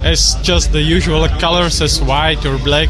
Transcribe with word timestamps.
It's 0.00 0.36
just 0.42 0.70
the 0.70 0.80
usual 0.80 1.26
colors 1.40 1.82
as 1.82 2.00
white 2.00 2.46
or 2.46 2.56
black. 2.58 2.88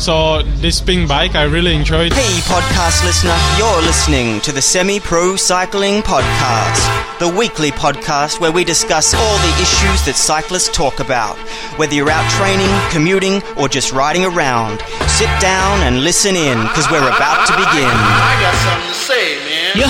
So 0.00 0.42
this 0.42 0.80
pink 0.80 1.06
bike 1.06 1.34
I 1.34 1.42
really 1.44 1.74
enjoyed. 1.74 2.14
Hey 2.14 2.40
podcast 2.48 3.04
listener, 3.04 3.36
you're 3.58 3.82
listening 3.82 4.40
to 4.40 4.52
the 4.52 4.62
Semi 4.62 4.98
Pro 4.98 5.36
Cycling 5.36 6.00
Podcast, 6.00 7.18
the 7.18 7.28
weekly 7.28 7.72
podcast 7.72 8.40
where 8.40 8.52
we 8.52 8.64
discuss 8.64 9.12
all 9.12 9.36
the 9.44 9.52
issues 9.60 10.00
that 10.06 10.16
cyclists 10.16 10.70
talk 10.74 10.98
about. 10.98 11.36
Whether 11.78 11.94
you're 11.94 12.08
out 12.10 12.24
training, 12.40 12.72
commuting, 12.90 13.42
or 13.60 13.68
just 13.68 13.92
riding 13.92 14.24
around, 14.24 14.80
sit 15.12 15.28
down 15.44 15.84
and 15.84 16.04
listen 16.04 16.36
in 16.36 16.56
because 16.72 16.90
we're 16.90 17.04
about 17.04 17.46
to 17.48 17.52
begin. 17.52 17.92
I 17.92 18.32
got 18.40 18.56
something 18.64 18.88
to 18.88 19.00
say, 19.04 19.25
Yo, 19.76 19.84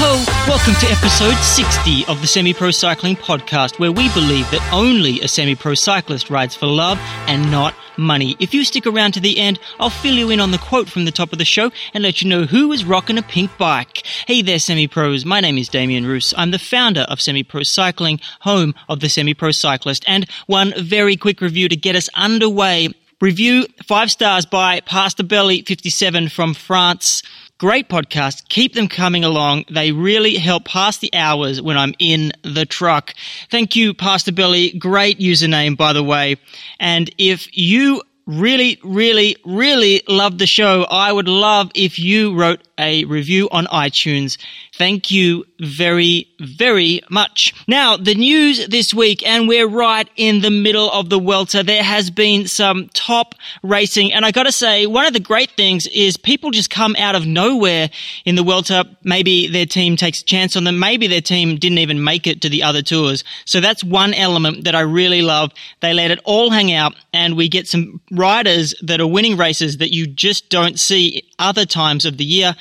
welcome 0.49 0.75
to 0.81 0.87
episode 0.89 1.37
60 1.37 2.07
of 2.07 2.21
the 2.21 2.27
Semi 2.27 2.53
Pro 2.53 2.73
Cycling 2.73 3.15
Podcast, 3.15 3.79
where 3.79 3.93
we 3.93 4.13
believe 4.15 4.51
that 4.51 4.69
only 4.73 5.21
a 5.21 5.29
semi 5.29 5.55
pro 5.55 5.75
cyclist 5.75 6.29
rides 6.29 6.57
for 6.57 6.67
love 6.67 6.99
and 7.29 7.53
not 7.53 7.73
money. 7.97 8.35
If 8.41 8.53
you 8.53 8.65
stick 8.65 8.85
around 8.85 9.13
to 9.13 9.21
the 9.21 9.39
end, 9.39 9.61
I'll 9.79 9.91
fill 9.91 10.17
you 10.17 10.31
in 10.31 10.41
on 10.41 10.51
the 10.51 10.59
quote 10.59 10.89
from 10.89 11.05
the 11.05 11.13
top 11.13 11.33
of 11.33 11.39
the 11.39 11.45
show 11.45 11.71
and 11.95 12.03
let 12.03 12.21
you 12.21 12.29
know 12.29 12.47
who 12.47 12.73
is 12.73 12.85
rocking 12.85 13.17
a 13.17 13.23
pink 13.23 13.57
bike. 13.59 14.05
Hey 14.27 14.43
there, 14.43 14.59
semi 14.59 14.89
pros. 14.89 15.25
My 15.25 15.39
name 15.39 15.57
is 15.57 15.69
Damien 15.69 16.05
Roos. 16.05 16.35
I'm 16.37 16.51
the 16.51 16.59
founder 16.59 17.03
of 17.03 17.21
Semi 17.21 17.45
Pro 17.45 17.63
Cycling, 17.63 18.19
home 18.41 18.75
of 18.89 18.99
the 18.99 19.09
Semi 19.09 19.35
Pro 19.35 19.53
Cyclist, 19.53 20.03
and 20.09 20.29
one 20.47 20.75
very 20.77 21.17
quick 21.17 21.41
review 21.41 21.69
to 21.69 21.77
get 21.77 21.95
us 21.95 22.09
underway. 22.15 22.89
Review 23.19 23.67
five 23.87 24.11
stars 24.11 24.45
by 24.45 24.81
Pastor 24.81 25.23
Belly 25.23 25.63
57 25.63 26.29
from 26.29 26.53
France. 26.53 27.23
Great 27.57 27.89
podcast. 27.89 28.47
Keep 28.51 28.75
them 28.75 28.89
coming 28.89 29.25
along. 29.25 29.65
They 29.71 29.91
really 29.91 30.35
help 30.35 30.67
pass 30.67 30.99
the 30.99 31.09
hours 31.15 31.63
when 31.63 31.79
I'm 31.79 31.95
in 31.99 32.33
the 32.43 32.67
truck. 32.67 33.15
Thank 33.51 33.75
you, 33.75 33.95
Pastor 33.95 34.33
Belly. 34.33 34.73
Great 34.73 35.19
username, 35.19 35.79
by 35.79 35.95
the 35.95 36.03
way. 36.03 36.37
And 36.79 37.11
if 37.17 37.49
you 37.57 38.03
really, 38.27 38.79
really, 38.85 39.39
really 39.47 40.03
love 40.07 40.37
the 40.37 40.47
show, 40.47 40.83
I 40.83 41.11
would 41.11 41.29
love 41.29 41.71
if 41.75 41.99
you 41.99 42.39
wrote 42.39 42.66
a 42.79 43.05
review 43.05 43.49
on 43.51 43.67
iTunes. 43.67 44.39
Thank 44.75 45.11
you 45.11 45.47
very, 45.59 46.29
very 46.39 47.01
much. 47.09 47.55
Now, 47.67 47.97
the 47.97 48.15
news 48.15 48.67
this 48.69 48.93
week, 48.93 49.27
and 49.27 49.49
we're 49.49 49.69
right 49.69 50.09
in 50.17 50.43
the 50.43 50.51
middle 50.51 50.91
of 50.91 51.09
the 51.09 51.19
Vuelta. 51.19 51.63
There 51.63 51.83
has 51.83 52.11
been 52.11 52.47
some 52.47 52.89
top 52.93 53.35
racing, 53.63 54.13
and 54.13 54.25
I 54.27 54.31
gotta 54.31 54.53
say, 54.53 54.87
one 54.87 55.07
of 55.07 55.15
the 55.15 55.21
great 55.21 55.53
things 55.53 55.87
is 55.87 56.17
people 56.17 56.51
just 56.51 56.69
come 56.69 56.95
out 56.99 57.15
of 57.15 57.27
nowhere 57.27 57.89
in 58.25 58.35
the 58.35 58.43
Vuelta. 58.43 58.87
Maybe 59.03 59.47
their 59.47 59.67
team 59.67 59.97
takes 59.97 60.21
a 60.21 60.25
chance 60.25 60.57
on 60.57 60.65
them. 60.65 60.79
Maybe 60.79 61.07
their 61.07 61.23
team 61.23 61.57
didn't 61.57 61.79
even 61.79 62.05
make 62.05 62.27
it 62.27 62.43
to 62.43 62.49
the 62.49 62.63
other 62.63 62.83
tours. 62.83 63.25
So 63.47 63.61
that's 63.61 63.83
one 63.83 64.13
element 64.13 64.65
that 64.65 64.75
I 64.75 64.81
really 64.81 65.23
love. 65.23 65.53
They 65.81 65.95
let 65.95 66.11
it 66.11 66.21
all 66.25 66.51
hang 66.51 66.73
out, 66.73 66.95
and 67.15 67.37
we 67.37 67.49
get 67.49 67.67
some 67.67 68.01
riders 68.11 68.75
that 68.83 69.01
are 69.01 69.07
winning 69.07 69.39
races 69.39 69.79
that 69.79 69.95
you 69.95 70.07
just 70.07 70.51
don't 70.51 70.79
see 70.79 71.23
other 71.39 71.67
times 71.67 72.05
of 72.05 72.17
the 72.17 72.25
year 72.25 72.55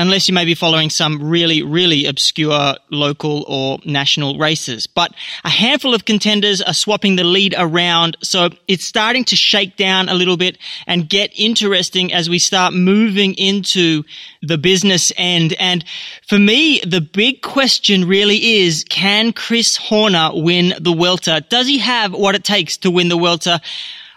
unless 0.00 0.28
you 0.28 0.34
may 0.34 0.46
be 0.46 0.54
following 0.54 0.88
some 0.88 1.22
really, 1.28 1.62
really 1.62 2.06
obscure 2.06 2.74
local 2.90 3.44
or 3.46 3.78
national 3.84 4.38
races. 4.38 4.86
But 4.86 5.12
a 5.44 5.50
handful 5.50 5.94
of 5.94 6.06
contenders 6.06 6.62
are 6.62 6.72
swapping 6.72 7.16
the 7.16 7.24
lead 7.24 7.54
around, 7.58 8.16
so 8.22 8.48
it's 8.66 8.86
starting 8.86 9.24
to 9.26 9.36
shake 9.36 9.76
down 9.76 10.08
a 10.08 10.14
little 10.14 10.38
bit 10.38 10.56
and 10.86 11.06
get 11.06 11.38
interesting 11.38 12.14
as 12.14 12.30
we 12.30 12.38
start 12.38 12.72
moving 12.72 13.34
into 13.34 14.04
the 14.40 14.56
business 14.56 15.12
end. 15.18 15.54
And 15.58 15.84
for 16.26 16.38
me, 16.38 16.80
the 16.80 17.02
big 17.02 17.42
question 17.42 18.06
really 18.06 18.62
is, 18.62 18.84
can 18.88 19.34
Chris 19.34 19.76
Horner 19.76 20.30
win 20.32 20.72
the 20.80 20.94
Vuelta? 20.94 21.44
Does 21.46 21.66
he 21.66 21.78
have 21.78 22.14
what 22.14 22.34
it 22.34 22.44
takes 22.44 22.78
to 22.78 22.90
win 22.90 23.10
the 23.10 23.18
Vuelta? 23.18 23.60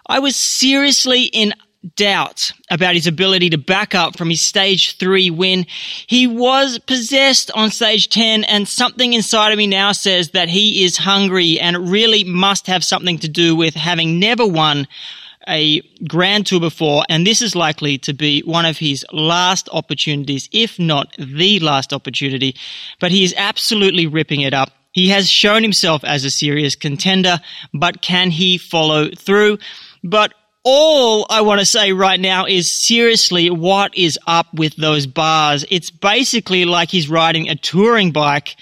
I 0.06 0.20
was 0.20 0.36
seriously 0.36 1.23
in 1.23 1.54
doubt 1.95 2.52
about 2.70 2.95
his 2.95 3.08
ability 3.08 3.50
to 3.50 3.58
back 3.58 3.94
up 3.94 4.17
from 4.17 4.30
his 4.30 4.42
stage 4.42 4.98
three 4.98 5.30
win. 5.30 5.66
He 6.08 6.28
was 6.28 6.80
possessed 6.80 7.52
on 7.52 7.71
stage 7.71 8.10
10 8.10 8.44
and 8.45 8.67
something 8.67 9.14
inside 9.14 9.52
of 9.52 9.58
me 9.58 9.67
now 9.67 9.92
says 9.92 10.32
that 10.32 10.49
he 10.49 10.83
is 10.83 10.98
hungry 10.98 11.60
and 11.60 11.76
it 11.76 11.80
really 11.80 12.23
must 12.23 12.67
have 12.67 12.83
something 12.83 13.20
to 13.20 13.30
do 13.30 13.55
with 13.55 13.73
having 13.73 14.20
never 14.20 14.45
won 14.45 14.88
a 15.48 15.82
grand 16.08 16.45
tour 16.45 16.60
before, 16.60 17.04
and 17.10 17.27
this 17.27 17.42
is 17.42 17.55
likely 17.55 17.98
to 17.98 18.14
be 18.14 18.42
one 18.42 18.65
of 18.65 18.77
his 18.77 19.05
last 19.11 19.67
opportunities, 19.73 20.48
if 20.52 20.80
not 20.80 21.14
the 21.17 21.60
last 21.60 21.92
opportunity. 21.92 22.55
But 23.00 23.11
he 23.11 23.23
is 23.23 23.33
absolutely 23.36 24.08
ripping 24.08 24.42
it 24.42 24.54
up. 24.54 24.71
He 24.92 25.10
has 25.10 25.30
shown 25.30 25.64
himself 25.64 26.04
as 26.04 26.23
a 26.23 26.32
serious 26.32 26.76
contender, 26.76 27.39
but 27.73 28.02
can 28.02 28.30
he 28.32 28.58
follow 28.58 29.10
through? 29.10 29.58
But 30.04 30.33
all 30.64 31.26
I 31.30 31.42
want 31.42 31.60
to 31.60 31.66
say 31.66 31.92
right 31.92 32.20
now 32.20 32.46
is 32.46 32.72
seriously, 32.72 33.50
what 33.50 33.96
is 33.96 34.18
up 34.26 34.54
with 34.54 34.76
those 34.76 35.06
bars? 35.06 35.66
It's 35.70 35.92
basically 35.92 36.66
like 36.66 36.90
he's 36.90 37.10
riding 37.10 37.50
a 37.50 37.56
touring 37.56 38.12
bike 38.12 38.56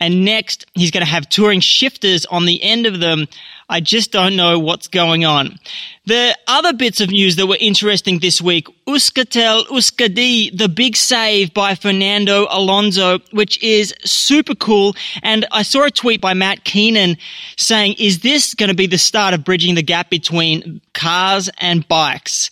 and 0.00 0.24
next 0.24 0.66
he's 0.74 0.90
going 0.90 1.04
to 1.04 1.10
have 1.10 1.28
touring 1.28 1.60
shifters 1.60 2.26
on 2.26 2.44
the 2.44 2.62
end 2.62 2.86
of 2.86 3.00
them. 3.00 3.26
I 3.68 3.80
just 3.80 4.12
don't 4.12 4.34
know 4.34 4.58
what's 4.58 4.88
going 4.88 5.24
on. 5.24 5.58
The 6.06 6.36
other 6.46 6.72
bits 6.72 7.02
of 7.02 7.10
news 7.10 7.36
that 7.36 7.46
were 7.46 7.58
interesting 7.60 8.18
this 8.18 8.40
week, 8.40 8.66
Euskaltel 8.86 9.66
Euskadi, 9.66 10.56
the 10.56 10.68
big 10.68 10.96
save 10.96 11.52
by 11.52 11.74
Fernando 11.74 12.46
Alonso, 12.48 13.18
which 13.32 13.62
is 13.62 13.94
super 14.04 14.54
cool. 14.54 14.94
And 15.22 15.46
I 15.52 15.62
saw 15.62 15.84
a 15.84 15.90
tweet 15.90 16.22
by 16.22 16.32
Matt 16.32 16.64
Keenan 16.64 17.18
saying, 17.58 17.96
is 17.98 18.20
this 18.20 18.54
going 18.54 18.70
to 18.70 18.74
be 18.74 18.86
the 18.86 18.96
start 18.96 19.34
of 19.34 19.44
bridging 19.44 19.74
the 19.74 19.82
gap 19.82 20.08
between 20.08 20.80
cars 20.94 21.50
and 21.58 21.86
bikes? 21.86 22.48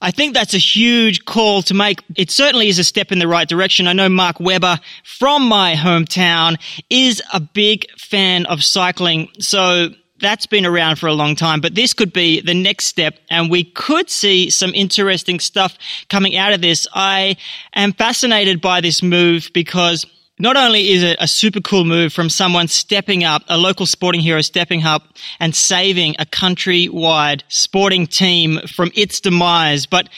I 0.00 0.10
think 0.10 0.34
that's 0.34 0.54
a 0.54 0.58
huge 0.58 1.24
call 1.24 1.62
to 1.62 1.74
make. 1.74 2.02
It 2.16 2.30
certainly 2.30 2.68
is 2.68 2.78
a 2.78 2.84
step 2.84 3.12
in 3.12 3.18
the 3.18 3.28
right 3.28 3.48
direction. 3.48 3.86
I 3.86 3.92
know 3.92 4.08
Mark 4.08 4.40
Webber 4.40 4.78
from 5.02 5.46
my 5.46 5.74
hometown 5.74 6.58
is 6.90 7.22
a 7.32 7.40
big 7.40 7.86
fan 7.98 8.44
of 8.46 8.62
cycling. 8.62 9.28
So 9.40 9.88
that's 10.24 10.46
been 10.46 10.66
around 10.66 10.96
for 10.96 11.06
a 11.06 11.14
long 11.14 11.36
time, 11.36 11.60
but 11.60 11.74
this 11.74 11.92
could 11.92 12.12
be 12.12 12.40
the 12.40 12.54
next 12.54 12.86
step 12.86 13.18
and 13.30 13.50
we 13.50 13.64
could 13.64 14.10
see 14.10 14.50
some 14.50 14.72
interesting 14.74 15.38
stuff 15.38 15.76
coming 16.08 16.36
out 16.36 16.52
of 16.52 16.60
this. 16.60 16.86
I 16.94 17.36
am 17.74 17.92
fascinated 17.92 18.60
by 18.60 18.80
this 18.80 19.02
move 19.02 19.50
because 19.54 20.06
not 20.38 20.56
only 20.56 20.90
is 20.90 21.02
it 21.02 21.16
a 21.20 21.28
super 21.28 21.60
cool 21.60 21.84
move 21.84 22.12
from 22.12 22.28
someone 22.28 22.66
stepping 22.66 23.22
up, 23.22 23.42
a 23.48 23.56
local 23.56 23.86
sporting 23.86 24.20
hero 24.20 24.40
stepping 24.40 24.82
up 24.82 25.02
and 25.38 25.54
saving 25.54 26.16
a 26.18 26.26
countrywide 26.26 27.42
sporting 27.48 28.06
team 28.06 28.58
from 28.66 28.90
its 28.94 29.20
demise, 29.20 29.86
but 29.86 30.08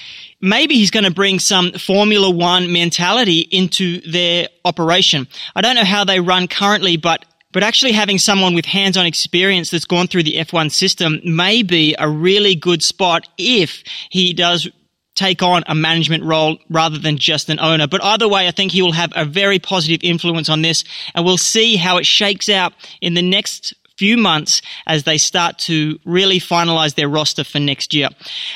maybe 0.40 0.74
he's 0.74 0.90
going 0.90 1.04
to 1.04 1.10
bring 1.10 1.38
some 1.38 1.72
Formula 1.72 2.30
One 2.30 2.72
mentality 2.72 3.40
into 3.40 4.00
their 4.10 4.48
operation. 4.64 5.28
I 5.54 5.60
don't 5.60 5.76
know 5.76 5.84
how 5.84 6.04
they 6.04 6.20
run 6.20 6.48
currently, 6.48 6.96
but 6.96 7.24
but 7.52 7.62
actually 7.62 7.92
having 7.92 8.18
someone 8.18 8.54
with 8.54 8.66
hands-on 8.66 9.06
experience 9.06 9.70
that's 9.70 9.84
gone 9.84 10.06
through 10.06 10.22
the 10.22 10.36
F1 10.36 10.70
system 10.70 11.20
may 11.24 11.62
be 11.62 11.94
a 11.98 12.08
really 12.08 12.54
good 12.54 12.82
spot 12.82 13.28
if 13.38 13.82
he 14.10 14.32
does 14.32 14.68
take 15.14 15.42
on 15.42 15.64
a 15.66 15.74
management 15.74 16.22
role 16.22 16.58
rather 16.68 16.98
than 16.98 17.16
just 17.16 17.48
an 17.48 17.58
owner. 17.58 17.86
But 17.86 18.04
either 18.04 18.28
way, 18.28 18.46
I 18.46 18.50
think 18.50 18.72
he 18.72 18.82
will 18.82 18.92
have 18.92 19.12
a 19.16 19.24
very 19.24 19.58
positive 19.58 20.00
influence 20.02 20.48
on 20.48 20.62
this 20.62 20.84
and 21.14 21.24
we'll 21.24 21.38
see 21.38 21.76
how 21.76 21.96
it 21.96 22.06
shakes 22.06 22.48
out 22.48 22.74
in 23.00 23.14
the 23.14 23.22
next 23.22 23.74
few 23.96 24.18
months 24.18 24.60
as 24.86 25.04
they 25.04 25.16
start 25.16 25.58
to 25.58 25.98
really 26.04 26.38
finalize 26.38 26.94
their 26.94 27.08
roster 27.08 27.44
for 27.44 27.58
next 27.58 27.94
year. 27.94 28.10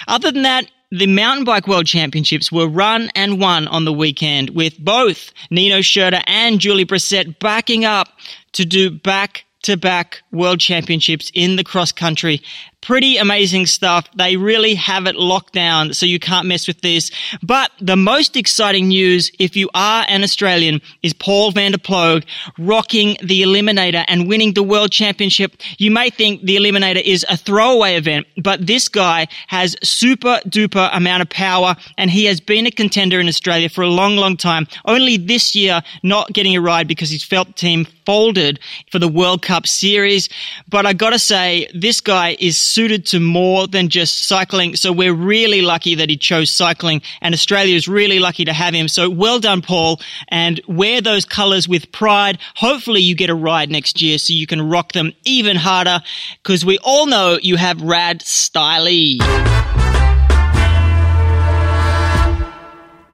Other 0.07 0.31
than 0.31 0.43
that, 0.43 0.71
the 0.91 1.07
mountain 1.07 1.45
bike 1.45 1.69
world 1.69 1.87
championships 1.87 2.51
were 2.51 2.69
run 2.69 3.11
and 3.15 3.41
won 3.41 3.69
on 3.69 3.85
the 3.85 3.93
weekend 3.93 4.51
with 4.51 4.77
both 4.79 5.33
Nino 5.51 5.79
Schurter 5.79 6.23
and 6.27 6.59
Julie 6.59 6.85
Bresset 6.85 7.39
backing 7.39 7.85
up 7.85 8.09
to 8.53 8.65
do 8.65 8.91
back 8.91 9.45
to 9.63 9.77
back 9.77 10.23
world 10.33 10.59
championships 10.59 11.31
in 11.35 11.57
the 11.57 11.65
cross 11.65 11.93
country. 11.93 12.43
Pretty 12.83 13.19
amazing 13.19 13.67
stuff. 13.67 14.09
They 14.15 14.39
really 14.39 14.75
have 14.75 15.07
it 15.07 15.15
locked 15.15 15.53
down, 15.53 15.93
so 15.93 16.07
you 16.07 16.19
can't 16.19 16.47
mess 16.47 16.67
with 16.67 16.81
this. 16.81 17.11
But 17.43 17.71
the 17.79 17.97
most 17.97 18.37
exciting 18.37 18.89
news, 18.89 19.31
if 19.39 19.55
you 19.55 19.69
are 19.75 20.07
an 20.09 20.23
Australian, 20.23 20.81
is 21.03 21.13
Paul 21.13 21.53
van 21.53 21.73
der 21.73 21.79
Ploeg 21.79 22.25
rocking 22.59 23.19
the 23.23 23.43
Eliminator 23.43 24.03
and 24.09 24.27
winning 24.27 24.55
the 24.55 24.63
world 24.63 24.93
championship. 24.93 25.57
You 25.77 25.91
may 25.91 26.09
think 26.09 26.43
the 26.43 26.57
Eliminator 26.57 27.03
is 27.03 27.27
a 27.29 27.37
throwaway 27.37 27.97
event, 27.97 28.27
but 28.39 28.67
this 28.67 28.89
guy 28.89 29.29
has 29.49 29.77
super 29.83 30.41
duper 30.47 30.89
amount 30.95 31.21
of 31.21 31.29
power 31.29 31.77
and 31.99 32.11
he 32.11 32.25
has 32.25 32.41
been 32.41 32.67
a 32.67 32.71
contender 32.71 33.21
in 33.21 33.29
Australia 33.29 33.69
for 33.69 33.83
a 33.83 33.89
long, 33.89 34.17
long 34.17 34.39
time. 34.39 34.67
Only 34.87 35.19
this 35.19 35.55
year 35.55 35.83
not 36.03 36.33
getting 36.33 36.57
a 36.57 36.63
ride 36.63 36.89
because 36.89 37.11
his 37.11 37.25
felt 37.25 37.57
team 37.57 37.87
folded 38.07 38.59
for 38.91 38.99
the 38.99 39.09
World 39.09 39.43
Cup 39.43 39.67
series. 39.67 40.31
But 40.69 40.87
I 40.87 40.95
gotta 40.95 41.19
say, 41.19 41.69
this 41.75 42.01
guy 42.01 42.37
is 42.41 42.70
suited 42.73 43.07
to 43.07 43.21
more 43.21 43.67
than 43.67 43.89
just 43.89 44.27
cycling. 44.27 44.77
So 44.77 44.93
we're 44.93 45.15
really 45.15 45.63
lucky 45.63 45.97
that 45.97 46.09
he 46.09 46.17
chose 46.17 46.51
cycling 46.51 47.03
and 47.21 47.35
Australia 47.35 47.75
is 47.75 47.89
really 47.89 48.19
lucky 48.19 48.45
to 48.45 48.53
have 48.53 48.75
him. 48.75 48.89
So 48.89 49.11
well 49.11 49.41
done, 49.41 49.63
Paul, 49.63 50.01
and 50.29 50.61
wear 50.67 51.01
those 51.01 51.25
colors 51.25 51.69
with 51.69 51.93
pride. 51.93 52.39
Hopefully 52.57 53.01
you 53.01 53.15
get 53.15 53.31
a 53.31 53.35
ride 53.35 53.71
next 53.71 54.01
year 54.01 54.19
so 54.19 54.33
you 54.33 54.47
can 54.47 54.69
rock 54.69 54.93
them 54.93 55.13
even 55.25 55.57
harder 55.57 56.01
because 56.43 56.65
we 56.65 56.79
all 56.79 57.07
know 57.07 57.39
you 57.41 57.57
have 57.57 57.83
rad 57.83 58.21
styley. 58.21 59.19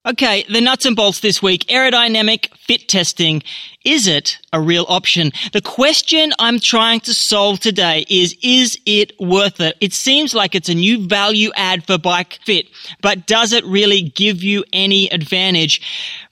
Okay, 0.07 0.45
the 0.49 0.61
nuts 0.61 0.85
and 0.85 0.95
bolts 0.95 1.19
this 1.19 1.43
week. 1.43 1.67
Aerodynamic 1.67 2.57
fit 2.59 2.87
testing. 2.87 3.43
Is 3.85 4.07
it 4.07 4.39
a 4.53 4.61
real 4.61 4.87
option? 4.89 5.33
The 5.53 5.61
question 5.61 6.33
I'm 6.39 6.61
trying 6.61 7.01
to 7.01 7.15
solve 7.15 7.59
today 7.59 8.07
is, 8.09 8.37
is 8.41 8.79
it 8.87 9.19
worth 9.19 9.59
it? 9.59 9.77
It 9.81 9.93
seems 9.93 10.33
like 10.33 10.55
it's 10.55 10.69
a 10.69 10.75
new 10.75 11.09
value 11.09 11.51
add 11.57 11.85
for 11.85 11.99
bike 11.99 12.39
fit, 12.45 12.69
but 13.01 13.27
does 13.27 13.53
it 13.53 13.65
really 13.65 14.03
give 14.03 14.45
you 14.45 14.63
any 14.73 15.09
advantage? 15.09 15.81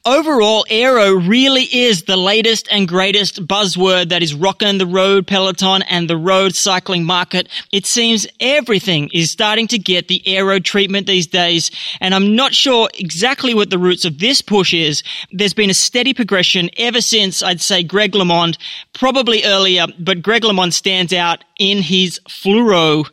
Overall, 0.07 0.67
aero 0.69 1.15
really 1.15 1.63
is 1.63 2.03
the 2.03 2.19
latest 2.19 2.69
and 2.71 2.87
greatest 2.87 3.47
buzzword 3.47 4.11
that 4.11 4.23
is 4.23 4.35
rocking 4.35 4.77
the 4.77 4.85
road 4.85 5.27
peloton 5.27 5.81
and 5.81 6.11
the 6.11 6.17
road 6.19 6.55
cycling 6.55 7.05
market. 7.05 7.49
It 7.73 7.87
seems 7.87 8.27
everything 8.39 9.09
is 9.15 9.31
starting 9.31 9.67
to 9.69 9.79
get 9.79 10.09
the 10.09 10.23
aero 10.27 10.59
treatment 10.59 11.07
these 11.07 11.27
days, 11.27 11.71
and 12.03 12.15
I'm 12.15 12.37
not 12.37 12.53
sure 12.53 12.91
exactly 12.93 13.55
what 13.55 13.71
the 13.71 13.79
roots 13.79 14.05
of 14.05 14.19
this 14.19 14.43
push 14.43 14.75
is. 14.75 15.03
There's 15.33 15.55
been 15.55 15.71
a 15.71 15.75
steady 15.75 16.13
progression 16.13 16.69
ever 16.77 17.01
since 17.01 17.43
I'd 17.43 17.63
say 17.63 17.83
Greg 17.83 18.13
LeMond, 18.13 18.59
probably 18.93 19.43
earlier, 19.45 19.87
but 19.99 20.21
Greg 20.21 20.43
LeMond 20.43 20.75
stands 20.75 21.15
out 21.15 21.45
in 21.59 21.79
his 21.79 22.21
fluoro. 22.29 23.09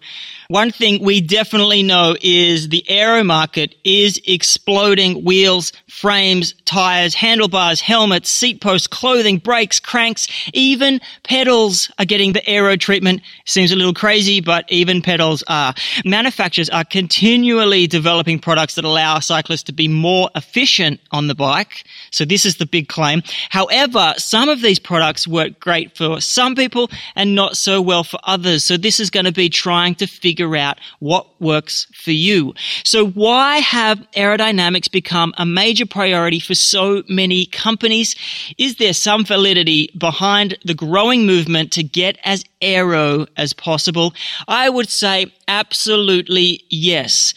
One 0.51 0.71
thing 0.71 1.01
we 1.01 1.21
definitely 1.21 1.81
know 1.81 2.17
is 2.19 2.67
the 2.67 2.83
aero 2.89 3.23
market 3.23 3.73
is 3.85 4.19
exploding 4.27 5.23
wheels, 5.23 5.71
frames, 5.87 6.55
tires, 6.65 7.13
handlebars, 7.13 7.79
helmets, 7.79 8.29
seat 8.29 8.59
posts, 8.59 8.85
clothing, 8.85 9.37
brakes, 9.37 9.79
cranks, 9.79 10.27
even 10.53 10.99
pedals 11.23 11.89
are 11.97 12.03
getting 12.03 12.33
the 12.33 12.45
aero 12.49 12.75
treatment. 12.75 13.21
Seems 13.45 13.71
a 13.71 13.77
little 13.77 13.93
crazy, 13.93 14.41
but 14.41 14.65
even 14.67 15.01
pedals 15.01 15.41
are. 15.47 15.73
Manufacturers 16.03 16.69
are 16.69 16.83
continually 16.83 17.87
developing 17.87 18.37
products 18.37 18.75
that 18.75 18.83
allow 18.83 19.19
cyclists 19.19 19.63
to 19.63 19.71
be 19.71 19.87
more 19.87 20.29
efficient 20.35 20.99
on 21.11 21.27
the 21.27 21.35
bike. 21.35 21.85
So 22.11 22.25
this 22.25 22.45
is 22.45 22.57
the 22.57 22.65
big 22.65 22.89
claim. 22.89 23.21
However, 23.49 24.15
some 24.17 24.49
of 24.49 24.61
these 24.61 24.79
products 24.79 25.25
work 25.25 25.61
great 25.61 25.95
for 25.95 26.19
some 26.19 26.55
people 26.55 26.91
and 27.15 27.35
not 27.35 27.55
so 27.55 27.81
well 27.81 28.03
for 28.03 28.19
others. 28.25 28.65
So 28.65 28.75
this 28.75 28.99
is 28.99 29.09
going 29.09 29.27
to 29.27 29.31
be 29.31 29.47
trying 29.47 29.95
to 29.95 30.07
figure 30.07 30.40
out 30.41 30.79
what 30.99 31.27
works 31.41 31.87
for 31.93 32.11
you. 32.11 32.53
So 32.83 33.07
why 33.07 33.57
have 33.57 33.99
aerodynamics 34.15 34.91
become 34.91 35.33
a 35.37 35.45
major 35.45 35.85
priority 35.85 36.39
for 36.39 36.55
so 36.55 37.03
many 37.09 37.45
companies? 37.45 38.15
Is 38.57 38.75
there 38.75 38.93
some 38.93 39.25
validity 39.25 39.89
behind 39.97 40.57
the 40.65 40.73
growing 40.73 41.25
movement 41.25 41.71
to 41.73 41.83
get 41.83 42.17
as 42.23 42.43
aero 42.61 43.25
as 43.37 43.53
possible? 43.53 44.13
I 44.47 44.69
would 44.69 44.89
say 44.89 45.31
absolutely 45.47 46.63
yes. 46.69 47.33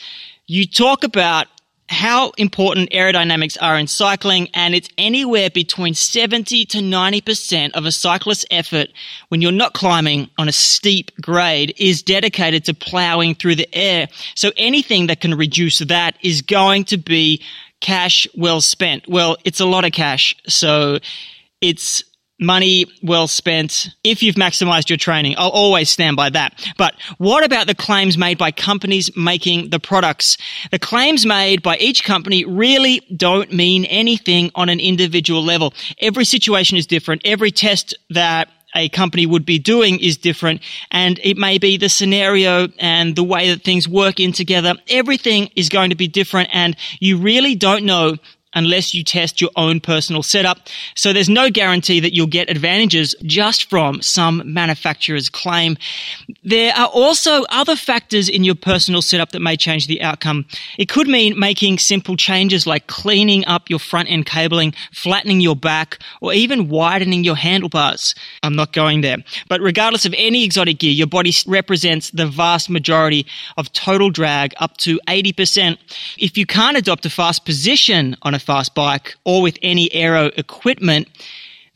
You 0.46 0.66
talk 0.66 1.04
about 1.04 1.46
how 1.88 2.32
important 2.38 2.90
aerodynamics 2.90 3.58
are 3.60 3.78
in 3.78 3.86
cycling, 3.86 4.48
and 4.54 4.74
it's 4.74 4.88
anywhere 4.96 5.50
between 5.50 5.94
70 5.94 6.64
to 6.66 6.78
90% 6.78 7.72
of 7.72 7.84
a 7.84 7.92
cyclist's 7.92 8.46
effort 8.50 8.88
when 9.28 9.42
you're 9.42 9.52
not 9.52 9.74
climbing 9.74 10.30
on 10.38 10.48
a 10.48 10.52
steep 10.52 11.10
grade 11.20 11.74
is 11.76 12.02
dedicated 12.02 12.64
to 12.64 12.74
plowing 12.74 13.34
through 13.34 13.56
the 13.56 13.68
air. 13.74 14.08
So 14.34 14.50
anything 14.56 15.08
that 15.08 15.20
can 15.20 15.34
reduce 15.34 15.78
that 15.80 16.16
is 16.22 16.40
going 16.40 16.84
to 16.86 16.96
be 16.96 17.42
cash 17.80 18.26
well 18.34 18.62
spent. 18.62 19.06
Well, 19.06 19.36
it's 19.44 19.60
a 19.60 19.66
lot 19.66 19.84
of 19.84 19.92
cash, 19.92 20.34
so 20.48 21.00
it's 21.60 22.02
money 22.44 22.86
well 23.02 23.28
spent 23.28 23.88
if 24.02 24.22
you've 24.22 24.36
maximized 24.36 24.88
your 24.88 24.96
training. 24.96 25.34
I'll 25.38 25.50
always 25.50 25.90
stand 25.90 26.16
by 26.16 26.30
that. 26.30 26.66
But 26.76 26.94
what 27.18 27.44
about 27.44 27.66
the 27.66 27.74
claims 27.74 28.16
made 28.18 28.38
by 28.38 28.50
companies 28.50 29.10
making 29.16 29.70
the 29.70 29.80
products? 29.80 30.36
The 30.70 30.78
claims 30.78 31.26
made 31.26 31.62
by 31.62 31.76
each 31.76 32.04
company 32.04 32.44
really 32.44 33.00
don't 33.16 33.52
mean 33.52 33.84
anything 33.86 34.50
on 34.54 34.68
an 34.68 34.80
individual 34.80 35.42
level. 35.42 35.74
Every 36.00 36.24
situation 36.24 36.76
is 36.76 36.86
different. 36.86 37.22
Every 37.24 37.50
test 37.50 37.96
that 38.10 38.48
a 38.74 38.88
company 38.88 39.24
would 39.24 39.46
be 39.46 39.58
doing 39.58 40.00
is 40.00 40.16
different 40.16 40.60
and 40.90 41.20
it 41.22 41.36
may 41.36 41.58
be 41.58 41.76
the 41.76 41.88
scenario 41.88 42.68
and 42.78 43.14
the 43.14 43.22
way 43.22 43.50
that 43.50 43.62
things 43.62 43.88
work 43.88 44.18
in 44.18 44.32
together. 44.32 44.74
Everything 44.88 45.50
is 45.54 45.68
going 45.68 45.90
to 45.90 45.96
be 45.96 46.08
different 46.08 46.50
and 46.52 46.76
you 46.98 47.18
really 47.18 47.54
don't 47.54 47.84
know 47.84 48.16
unless 48.54 48.94
you 48.94 49.04
test 49.04 49.40
your 49.40 49.50
own 49.56 49.80
personal 49.80 50.22
setup. 50.22 50.58
So 50.94 51.12
there's 51.12 51.28
no 51.28 51.50
guarantee 51.50 52.00
that 52.00 52.14
you'll 52.14 52.26
get 52.26 52.50
advantages 52.50 53.14
just 53.22 53.68
from 53.68 54.02
some 54.02 54.42
manufacturer's 54.44 55.28
claim. 55.28 55.76
There 56.42 56.74
are 56.74 56.88
also 56.88 57.44
other 57.48 57.76
factors 57.76 58.28
in 58.28 58.44
your 58.44 58.54
personal 58.54 59.02
setup 59.02 59.32
that 59.32 59.40
may 59.40 59.56
change 59.56 59.86
the 59.86 60.02
outcome. 60.02 60.46
It 60.78 60.88
could 60.88 61.08
mean 61.08 61.38
making 61.38 61.78
simple 61.78 62.16
changes 62.16 62.66
like 62.66 62.86
cleaning 62.86 63.44
up 63.46 63.70
your 63.70 63.78
front 63.78 64.10
end 64.10 64.26
cabling, 64.26 64.74
flattening 64.92 65.40
your 65.40 65.56
back, 65.56 65.98
or 66.20 66.32
even 66.32 66.68
widening 66.68 67.24
your 67.24 67.36
handlebars. 67.36 68.14
I'm 68.42 68.56
not 68.56 68.72
going 68.72 69.00
there. 69.00 69.18
But 69.48 69.60
regardless 69.60 70.06
of 70.06 70.14
any 70.16 70.44
exotic 70.44 70.78
gear, 70.78 70.92
your 70.92 71.06
body 71.06 71.32
represents 71.46 72.10
the 72.10 72.26
vast 72.26 72.70
majority 72.70 73.26
of 73.56 73.72
total 73.72 74.10
drag 74.10 74.54
up 74.58 74.76
to 74.78 75.00
80%. 75.08 75.78
If 76.18 76.36
you 76.36 76.46
can't 76.46 76.76
adopt 76.76 77.06
a 77.06 77.10
fast 77.10 77.44
position 77.44 78.16
on 78.22 78.34
a 78.34 78.38
fast 78.44 78.74
bike 78.74 79.16
or 79.24 79.42
with 79.42 79.58
any 79.62 79.92
aero 79.92 80.30
equipment, 80.36 81.08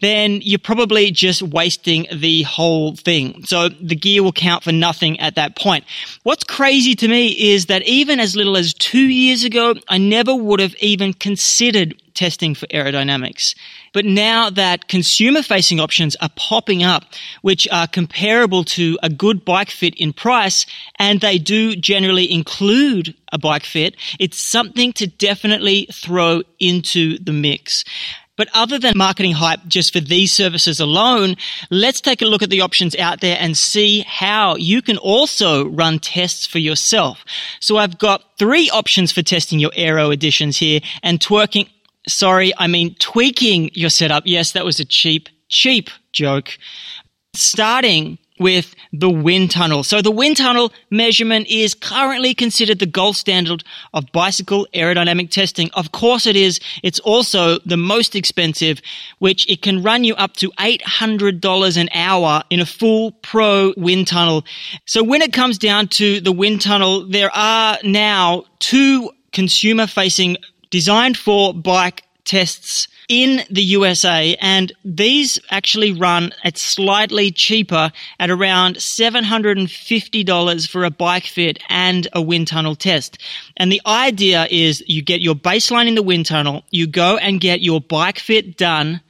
then 0.00 0.40
you're 0.42 0.58
probably 0.58 1.10
just 1.10 1.42
wasting 1.42 2.06
the 2.12 2.42
whole 2.42 2.94
thing. 2.94 3.44
So 3.44 3.68
the 3.68 3.96
gear 3.96 4.22
will 4.22 4.32
count 4.32 4.62
for 4.62 4.72
nothing 4.72 5.18
at 5.18 5.34
that 5.34 5.56
point. 5.56 5.84
What's 6.22 6.44
crazy 6.44 6.94
to 6.94 7.08
me 7.08 7.28
is 7.28 7.66
that 7.66 7.82
even 7.82 8.20
as 8.20 8.36
little 8.36 8.56
as 8.56 8.74
two 8.74 9.06
years 9.06 9.44
ago, 9.44 9.74
I 9.88 9.98
never 9.98 10.34
would 10.34 10.60
have 10.60 10.76
even 10.76 11.14
considered 11.14 12.00
testing 12.14 12.54
for 12.54 12.66
aerodynamics. 12.66 13.54
But 13.92 14.04
now 14.04 14.50
that 14.50 14.88
consumer 14.88 15.42
facing 15.42 15.80
options 15.80 16.16
are 16.16 16.30
popping 16.36 16.82
up, 16.82 17.04
which 17.42 17.68
are 17.70 17.86
comparable 17.86 18.64
to 18.64 18.98
a 19.02 19.08
good 19.08 19.44
bike 19.44 19.70
fit 19.70 19.94
in 19.96 20.12
price, 20.12 20.66
and 20.98 21.20
they 21.20 21.38
do 21.38 21.76
generally 21.76 22.30
include 22.30 23.14
a 23.32 23.38
bike 23.38 23.64
fit, 23.64 23.96
it's 24.18 24.40
something 24.40 24.92
to 24.94 25.06
definitely 25.06 25.88
throw 25.92 26.42
into 26.58 27.18
the 27.18 27.32
mix. 27.32 27.84
But 28.38 28.48
other 28.54 28.78
than 28.78 28.96
marketing 28.96 29.32
hype 29.32 29.66
just 29.66 29.92
for 29.92 29.98
these 29.98 30.30
services 30.30 30.78
alone, 30.78 31.34
let's 31.70 32.00
take 32.00 32.22
a 32.22 32.24
look 32.24 32.40
at 32.40 32.50
the 32.50 32.60
options 32.60 32.94
out 32.94 33.20
there 33.20 33.36
and 33.38 33.56
see 33.56 34.04
how 34.06 34.54
you 34.54 34.80
can 34.80 34.96
also 34.96 35.68
run 35.68 35.98
tests 35.98 36.46
for 36.46 36.60
yourself. 36.60 37.24
So 37.58 37.78
I've 37.78 37.98
got 37.98 38.22
three 38.38 38.70
options 38.70 39.10
for 39.10 39.22
testing 39.22 39.58
your 39.58 39.72
Aero 39.74 40.10
editions 40.12 40.56
here 40.56 40.80
and 41.02 41.18
twerking. 41.18 41.68
Sorry, 42.06 42.52
I 42.56 42.68
mean 42.68 42.94
tweaking 43.00 43.72
your 43.74 43.90
setup. 43.90 44.22
Yes, 44.24 44.52
that 44.52 44.64
was 44.64 44.78
a 44.78 44.84
cheap, 44.84 45.28
cheap 45.48 45.90
joke. 46.12 46.56
Starting 47.34 48.18
with 48.38 48.74
the 48.92 49.10
wind 49.10 49.50
tunnel. 49.50 49.82
So 49.82 50.02
the 50.02 50.10
wind 50.10 50.36
tunnel 50.36 50.72
measurement 50.90 51.46
is 51.48 51.74
currently 51.74 52.34
considered 52.34 52.78
the 52.78 52.86
gold 52.86 53.16
standard 53.16 53.64
of 53.94 54.10
bicycle 54.12 54.66
aerodynamic 54.74 55.30
testing. 55.30 55.70
Of 55.74 55.92
course 55.92 56.26
it 56.26 56.36
is. 56.36 56.60
It's 56.82 57.00
also 57.00 57.58
the 57.60 57.76
most 57.76 58.14
expensive, 58.14 58.80
which 59.18 59.48
it 59.48 59.62
can 59.62 59.82
run 59.82 60.04
you 60.04 60.14
up 60.16 60.34
to 60.34 60.50
$800 60.52 61.76
an 61.76 61.88
hour 61.94 62.42
in 62.50 62.60
a 62.60 62.66
full 62.66 63.12
pro 63.22 63.72
wind 63.76 64.06
tunnel. 64.06 64.44
So 64.84 65.02
when 65.02 65.22
it 65.22 65.32
comes 65.32 65.58
down 65.58 65.88
to 65.88 66.20
the 66.20 66.32
wind 66.32 66.60
tunnel, 66.60 67.06
there 67.06 67.34
are 67.34 67.78
now 67.82 68.44
two 68.58 69.10
consumer 69.32 69.86
facing 69.86 70.36
designed 70.70 71.16
for 71.16 71.54
bike 71.54 72.04
tests 72.24 72.88
in 73.08 73.42
the 73.50 73.62
USA, 73.62 74.36
and 74.40 74.70
these 74.84 75.38
actually 75.50 75.92
run 75.92 76.32
at 76.44 76.58
slightly 76.58 77.30
cheaper 77.30 77.90
at 78.20 78.30
around 78.30 78.76
$750 78.76 80.68
for 80.68 80.84
a 80.84 80.90
bike 80.90 81.24
fit 81.24 81.58
and 81.70 82.06
a 82.12 82.20
wind 82.20 82.48
tunnel 82.48 82.76
test. 82.76 83.16
And 83.56 83.72
the 83.72 83.80
idea 83.86 84.46
is 84.50 84.84
you 84.86 85.00
get 85.02 85.22
your 85.22 85.34
baseline 85.34 85.88
in 85.88 85.94
the 85.94 86.02
wind 86.02 86.26
tunnel, 86.26 86.64
you 86.70 86.86
go 86.86 87.16
and 87.16 87.40
get 87.40 87.62
your 87.62 87.80
bike 87.80 88.18
fit 88.18 88.58
done, 88.58 89.00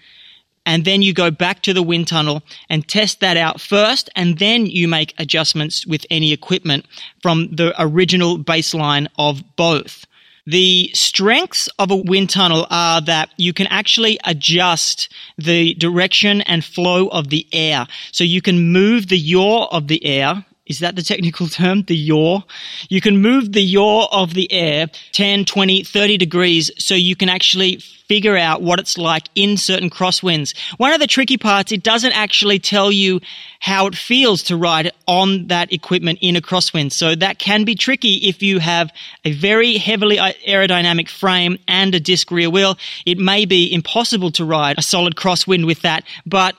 and 0.64 0.84
then 0.84 1.02
you 1.02 1.12
go 1.14 1.30
back 1.30 1.62
to 1.62 1.72
the 1.72 1.82
wind 1.82 2.06
tunnel 2.06 2.42
and 2.68 2.86
test 2.86 3.20
that 3.20 3.36
out 3.36 3.60
first, 3.60 4.10
and 4.14 4.38
then 4.38 4.66
you 4.66 4.86
make 4.86 5.14
adjustments 5.18 5.86
with 5.86 6.04
any 6.10 6.32
equipment 6.32 6.86
from 7.22 7.48
the 7.50 7.74
original 7.82 8.38
baseline 8.38 9.08
of 9.18 9.42
both. 9.56 10.04
The 10.48 10.90
strengths 10.94 11.68
of 11.78 11.90
a 11.90 11.96
wind 11.96 12.30
tunnel 12.30 12.66
are 12.70 13.02
that 13.02 13.28
you 13.36 13.52
can 13.52 13.66
actually 13.66 14.18
adjust 14.24 15.12
the 15.36 15.74
direction 15.74 16.40
and 16.40 16.64
flow 16.64 17.08
of 17.08 17.28
the 17.28 17.46
air. 17.52 17.86
So 18.12 18.24
you 18.24 18.40
can 18.40 18.72
move 18.72 19.08
the 19.08 19.18
yaw 19.18 19.66
of 19.66 19.88
the 19.88 20.02
air 20.06 20.46
is 20.68 20.80
that 20.80 20.96
the 20.96 21.02
technical 21.02 21.48
term? 21.48 21.82
The 21.82 21.96
yaw? 21.96 22.42
You 22.88 23.00
can 23.00 23.18
move 23.18 23.52
the 23.52 23.62
yaw 23.62 24.06
of 24.12 24.34
the 24.34 24.50
air 24.52 24.88
10, 25.12 25.44
20, 25.46 25.82
30 25.82 26.16
degrees 26.18 26.70
so 26.78 26.94
you 26.94 27.16
can 27.16 27.28
actually 27.28 27.78
figure 28.08 28.36
out 28.36 28.62
what 28.62 28.78
it's 28.78 28.96
like 28.96 29.28
in 29.34 29.56
certain 29.56 29.90
crosswinds. 29.90 30.56
One 30.78 30.92
of 30.92 31.00
the 31.00 31.06
tricky 31.06 31.36
parts, 31.36 31.72
it 31.72 31.82
doesn't 31.82 32.12
actually 32.12 32.58
tell 32.58 32.90
you 32.90 33.20
how 33.60 33.86
it 33.86 33.94
feels 33.94 34.42
to 34.44 34.56
ride 34.56 34.92
on 35.06 35.48
that 35.48 35.72
equipment 35.72 36.18
in 36.22 36.34
a 36.34 36.40
crosswind. 36.40 36.92
So 36.92 37.14
that 37.14 37.38
can 37.38 37.64
be 37.64 37.74
tricky 37.74 38.14
if 38.28 38.42
you 38.42 38.60
have 38.60 38.90
a 39.24 39.32
very 39.32 39.76
heavily 39.76 40.18
uh, 40.18 40.32
aerodynamic 40.46 41.08
frame 41.08 41.58
and 41.68 41.94
a 41.94 42.00
disc 42.00 42.30
rear 42.30 42.48
wheel. 42.48 42.78
It 43.04 43.18
may 43.18 43.44
be 43.44 43.72
impossible 43.72 44.30
to 44.32 44.44
ride 44.44 44.78
a 44.78 44.82
solid 44.82 45.14
crosswind 45.14 45.66
with 45.66 45.82
that, 45.82 46.04
but 46.24 46.56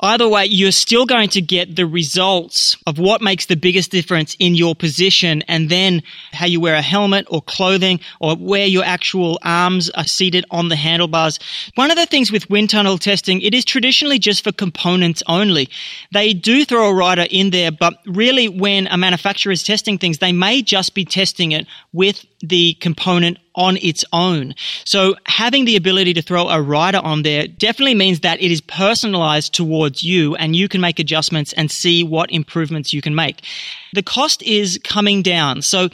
Either 0.00 0.28
way, 0.28 0.46
you're 0.46 0.70
still 0.70 1.06
going 1.06 1.28
to 1.28 1.40
get 1.40 1.74
the 1.74 1.84
results 1.84 2.76
of 2.86 2.98
what 2.98 3.20
makes 3.20 3.46
the 3.46 3.56
biggest 3.56 3.90
difference 3.90 4.36
in 4.38 4.54
your 4.54 4.74
position 4.76 5.42
and 5.48 5.68
then 5.68 6.02
how 6.32 6.46
you 6.46 6.60
wear 6.60 6.76
a 6.76 6.82
helmet 6.82 7.26
or 7.30 7.42
clothing 7.42 7.98
or 8.20 8.36
where 8.36 8.66
your 8.66 8.84
actual 8.84 9.40
arms 9.42 9.90
are 9.90 10.04
seated 10.04 10.44
on 10.52 10.68
the 10.68 10.76
handlebars. 10.76 11.40
One 11.74 11.90
of 11.90 11.96
the 11.96 12.06
things 12.06 12.30
with 12.30 12.48
wind 12.48 12.70
tunnel 12.70 12.96
testing, 12.96 13.40
it 13.40 13.54
is 13.54 13.64
traditionally 13.64 14.20
just 14.20 14.44
for 14.44 14.52
components 14.52 15.20
only. 15.26 15.68
They 16.12 16.32
do 16.32 16.64
throw 16.64 16.90
a 16.90 16.94
rider 16.94 17.26
in 17.28 17.50
there, 17.50 17.72
but 17.72 17.98
really 18.06 18.48
when 18.48 18.86
a 18.86 18.96
manufacturer 18.96 19.50
is 19.50 19.64
testing 19.64 19.98
things, 19.98 20.18
they 20.18 20.32
may 20.32 20.62
just 20.62 20.94
be 20.94 21.04
testing 21.04 21.50
it 21.50 21.66
with 21.92 22.24
the 22.40 22.74
component 22.74 23.38
on 23.58 23.76
its 23.78 24.04
own. 24.12 24.54
So 24.84 25.16
having 25.26 25.64
the 25.64 25.74
ability 25.74 26.14
to 26.14 26.22
throw 26.22 26.48
a 26.48 26.62
rider 26.62 26.98
on 26.98 27.22
there 27.22 27.48
definitely 27.48 27.96
means 27.96 28.20
that 28.20 28.40
it 28.40 28.52
is 28.52 28.60
personalized 28.60 29.52
towards 29.52 30.04
you 30.04 30.36
and 30.36 30.54
you 30.54 30.68
can 30.68 30.80
make 30.80 31.00
adjustments 31.00 31.52
and 31.54 31.68
see 31.68 32.04
what 32.04 32.30
improvements 32.30 32.92
you 32.92 33.02
can 33.02 33.16
make. 33.16 33.44
The 33.92 34.04
cost 34.04 34.42
is 34.42 34.78
coming 34.84 35.22
down. 35.22 35.62
So 35.62 35.88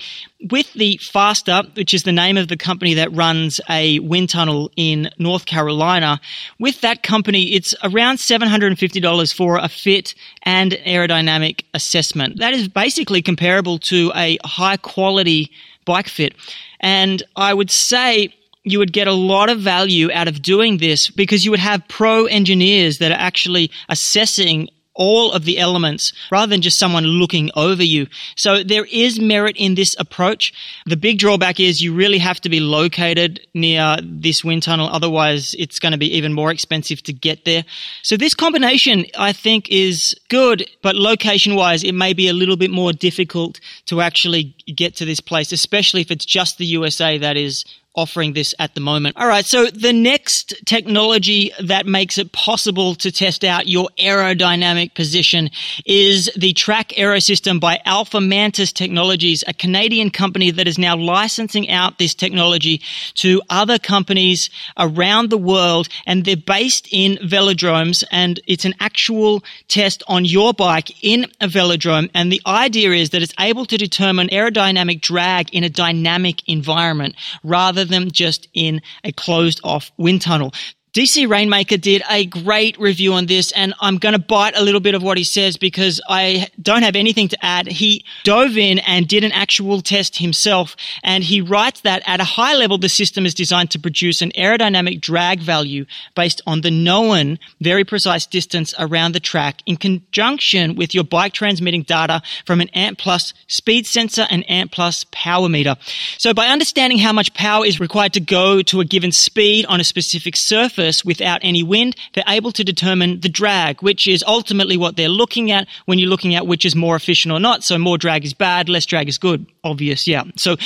with 0.50 0.70
the 0.74 0.98
Faster, 0.98 1.62
which 1.74 1.94
is 1.94 2.02
the 2.02 2.12
name 2.12 2.36
of 2.36 2.48
the 2.48 2.56
company 2.58 2.92
that 2.94 3.10
runs 3.14 3.62
a 3.70 3.98
wind 4.00 4.28
tunnel 4.28 4.70
in 4.76 5.08
North 5.18 5.46
Carolina, 5.46 6.20
with 6.58 6.82
that 6.82 7.02
company, 7.02 7.54
it's 7.54 7.74
around 7.82 8.16
$750 8.16 9.34
for 9.34 9.56
a 9.56 9.68
fit 9.68 10.14
and 10.42 10.72
aerodynamic 10.72 11.64
assessment. 11.72 12.40
That 12.40 12.52
is 12.52 12.68
basically 12.68 13.22
comparable 13.22 13.78
to 13.78 14.12
a 14.14 14.36
high 14.44 14.76
quality 14.76 15.50
bike 15.84 16.08
fit. 16.08 16.34
And 16.80 17.22
I 17.36 17.54
would 17.54 17.70
say 17.70 18.34
you 18.64 18.78
would 18.78 18.92
get 18.92 19.06
a 19.06 19.12
lot 19.12 19.50
of 19.50 19.60
value 19.60 20.10
out 20.12 20.26
of 20.26 20.42
doing 20.42 20.78
this 20.78 21.10
because 21.10 21.44
you 21.44 21.50
would 21.50 21.60
have 21.60 21.86
pro 21.88 22.24
engineers 22.26 22.98
that 22.98 23.12
are 23.12 23.18
actually 23.18 23.70
assessing 23.88 24.68
all 24.94 25.32
of 25.32 25.44
the 25.44 25.58
elements 25.58 26.12
rather 26.30 26.50
than 26.50 26.62
just 26.62 26.78
someone 26.78 27.04
looking 27.04 27.50
over 27.54 27.82
you. 27.82 28.06
So 28.36 28.62
there 28.62 28.84
is 28.84 29.18
merit 29.18 29.56
in 29.56 29.74
this 29.74 29.96
approach. 29.98 30.52
The 30.86 30.96
big 30.96 31.18
drawback 31.18 31.60
is 31.60 31.82
you 31.82 31.94
really 31.94 32.18
have 32.18 32.40
to 32.42 32.48
be 32.48 32.60
located 32.60 33.40
near 33.54 33.96
this 34.02 34.44
wind 34.44 34.62
tunnel. 34.62 34.88
Otherwise, 34.88 35.54
it's 35.58 35.78
going 35.78 35.92
to 35.92 35.98
be 35.98 36.16
even 36.16 36.32
more 36.32 36.50
expensive 36.50 37.02
to 37.04 37.12
get 37.12 37.44
there. 37.44 37.64
So 38.02 38.16
this 38.16 38.34
combination, 38.34 39.06
I 39.18 39.32
think, 39.32 39.68
is 39.70 40.14
good, 40.28 40.68
but 40.82 40.96
location 40.96 41.54
wise, 41.54 41.82
it 41.82 41.94
may 41.94 42.12
be 42.12 42.28
a 42.28 42.32
little 42.32 42.56
bit 42.56 42.70
more 42.70 42.92
difficult 42.92 43.60
to 43.86 44.00
actually 44.00 44.54
get 44.74 44.96
to 44.96 45.04
this 45.04 45.20
place, 45.20 45.52
especially 45.52 46.00
if 46.00 46.10
it's 46.10 46.24
just 46.24 46.58
the 46.58 46.66
USA 46.66 47.18
that 47.18 47.36
is 47.36 47.64
offering 47.94 48.32
this 48.32 48.54
at 48.58 48.74
the 48.74 48.80
moment. 48.80 49.16
All 49.16 49.28
right. 49.28 49.44
So 49.44 49.66
the 49.66 49.92
next 49.92 50.54
technology 50.66 51.52
that 51.62 51.86
makes 51.86 52.18
it 52.18 52.32
possible 52.32 52.94
to 52.96 53.12
test 53.12 53.44
out 53.44 53.68
your 53.68 53.88
aerodynamic 53.98 54.94
position 54.94 55.50
is 55.86 56.30
the 56.36 56.52
track 56.54 56.92
aero 56.98 57.20
system 57.20 57.60
by 57.60 57.80
Alphamantis 57.86 58.72
Technologies, 58.72 59.44
a 59.46 59.54
Canadian 59.54 60.10
company 60.10 60.50
that 60.50 60.66
is 60.66 60.78
now 60.78 60.96
licensing 60.96 61.70
out 61.70 61.98
this 61.98 62.14
technology 62.14 62.82
to 63.14 63.40
other 63.48 63.78
companies 63.78 64.50
around 64.76 65.30
the 65.30 65.38
world. 65.38 65.88
And 66.06 66.24
they're 66.24 66.36
based 66.36 66.88
in 66.90 67.16
velodromes 67.18 68.02
and 68.10 68.40
it's 68.46 68.64
an 68.64 68.74
actual 68.80 69.44
test 69.68 70.02
on 70.08 70.24
your 70.24 70.52
bike 70.52 71.04
in 71.04 71.26
a 71.40 71.46
velodrome. 71.46 72.10
And 72.12 72.32
the 72.32 72.42
idea 72.46 72.90
is 72.90 73.10
that 73.10 73.22
it's 73.22 73.34
able 73.38 73.66
to 73.66 73.76
determine 73.76 74.28
aerodynamic 74.28 75.00
drag 75.00 75.54
in 75.54 75.62
a 75.62 75.70
dynamic 75.70 76.46
environment 76.48 77.14
rather 77.44 77.83
them 77.84 78.10
just 78.10 78.48
in 78.54 78.80
a 79.04 79.12
closed 79.12 79.60
off 79.64 79.92
wind 79.96 80.22
tunnel. 80.22 80.52
DC 80.94 81.28
Rainmaker 81.28 81.76
did 81.76 82.04
a 82.08 82.24
great 82.24 82.78
review 82.78 83.14
on 83.14 83.26
this, 83.26 83.50
and 83.50 83.74
I'm 83.80 83.98
going 83.98 84.12
to 84.12 84.18
bite 84.20 84.56
a 84.56 84.62
little 84.62 84.78
bit 84.78 84.94
of 84.94 85.02
what 85.02 85.18
he 85.18 85.24
says 85.24 85.56
because 85.56 86.00
I 86.08 86.46
don't 86.62 86.84
have 86.84 86.94
anything 86.94 87.26
to 87.30 87.44
add. 87.44 87.66
He 87.66 88.04
dove 88.22 88.56
in 88.56 88.78
and 88.78 89.08
did 89.08 89.24
an 89.24 89.32
actual 89.32 89.80
test 89.80 90.18
himself, 90.18 90.76
and 91.02 91.24
he 91.24 91.40
writes 91.40 91.80
that 91.80 92.04
at 92.06 92.20
a 92.20 92.24
high 92.24 92.54
level, 92.54 92.78
the 92.78 92.88
system 92.88 93.26
is 93.26 93.34
designed 93.34 93.72
to 93.72 93.78
produce 93.80 94.22
an 94.22 94.30
aerodynamic 94.38 95.00
drag 95.00 95.40
value 95.40 95.84
based 96.14 96.40
on 96.46 96.60
the 96.60 96.70
known, 96.70 97.40
very 97.60 97.82
precise 97.82 98.24
distance 98.24 98.72
around 98.78 99.16
the 99.16 99.20
track 99.20 99.62
in 99.66 99.76
conjunction 99.76 100.76
with 100.76 100.94
your 100.94 101.02
bike 101.02 101.32
transmitting 101.32 101.82
data 101.82 102.22
from 102.46 102.60
an 102.60 102.68
ANT 102.68 102.98
Plus 102.98 103.34
speed 103.48 103.84
sensor 103.84 104.28
and 104.30 104.48
ANT 104.48 104.70
Plus 104.70 105.04
power 105.10 105.48
meter. 105.48 105.74
So 106.18 106.32
by 106.32 106.46
understanding 106.46 106.98
how 106.98 107.12
much 107.12 107.34
power 107.34 107.66
is 107.66 107.80
required 107.80 108.12
to 108.12 108.20
go 108.20 108.62
to 108.62 108.78
a 108.78 108.84
given 108.84 109.10
speed 109.10 109.66
on 109.66 109.80
a 109.80 109.84
specific 109.84 110.36
surface, 110.36 110.83
surface 110.84 111.04
without 111.04 111.40
any 111.42 111.62
wind, 111.62 111.96
they're 112.12 112.24
able 112.28 112.52
to 112.52 112.64
determine 112.64 113.20
the 113.20 113.28
drag, 113.28 113.82
which 113.82 114.06
is 114.06 114.24
ultimately 114.26 114.76
what 114.76 114.96
they're 114.96 115.08
looking 115.08 115.50
at 115.50 115.66
when 115.86 115.98
you're 115.98 116.08
looking 116.08 116.34
at 116.34 116.46
which 116.46 116.64
is 116.64 116.76
more 116.76 116.96
efficient 116.96 117.32
or 117.32 117.40
not. 117.40 117.62
So 117.62 117.78
more 117.78 117.98
drag 117.98 118.24
is 118.24 118.34
bad, 118.34 118.68
less 118.68 118.86
drag 118.86 119.08
is 119.08 119.18
good. 119.18 119.46
Obvious, 119.62 120.06
yeah. 120.06 120.24
So 120.36 120.56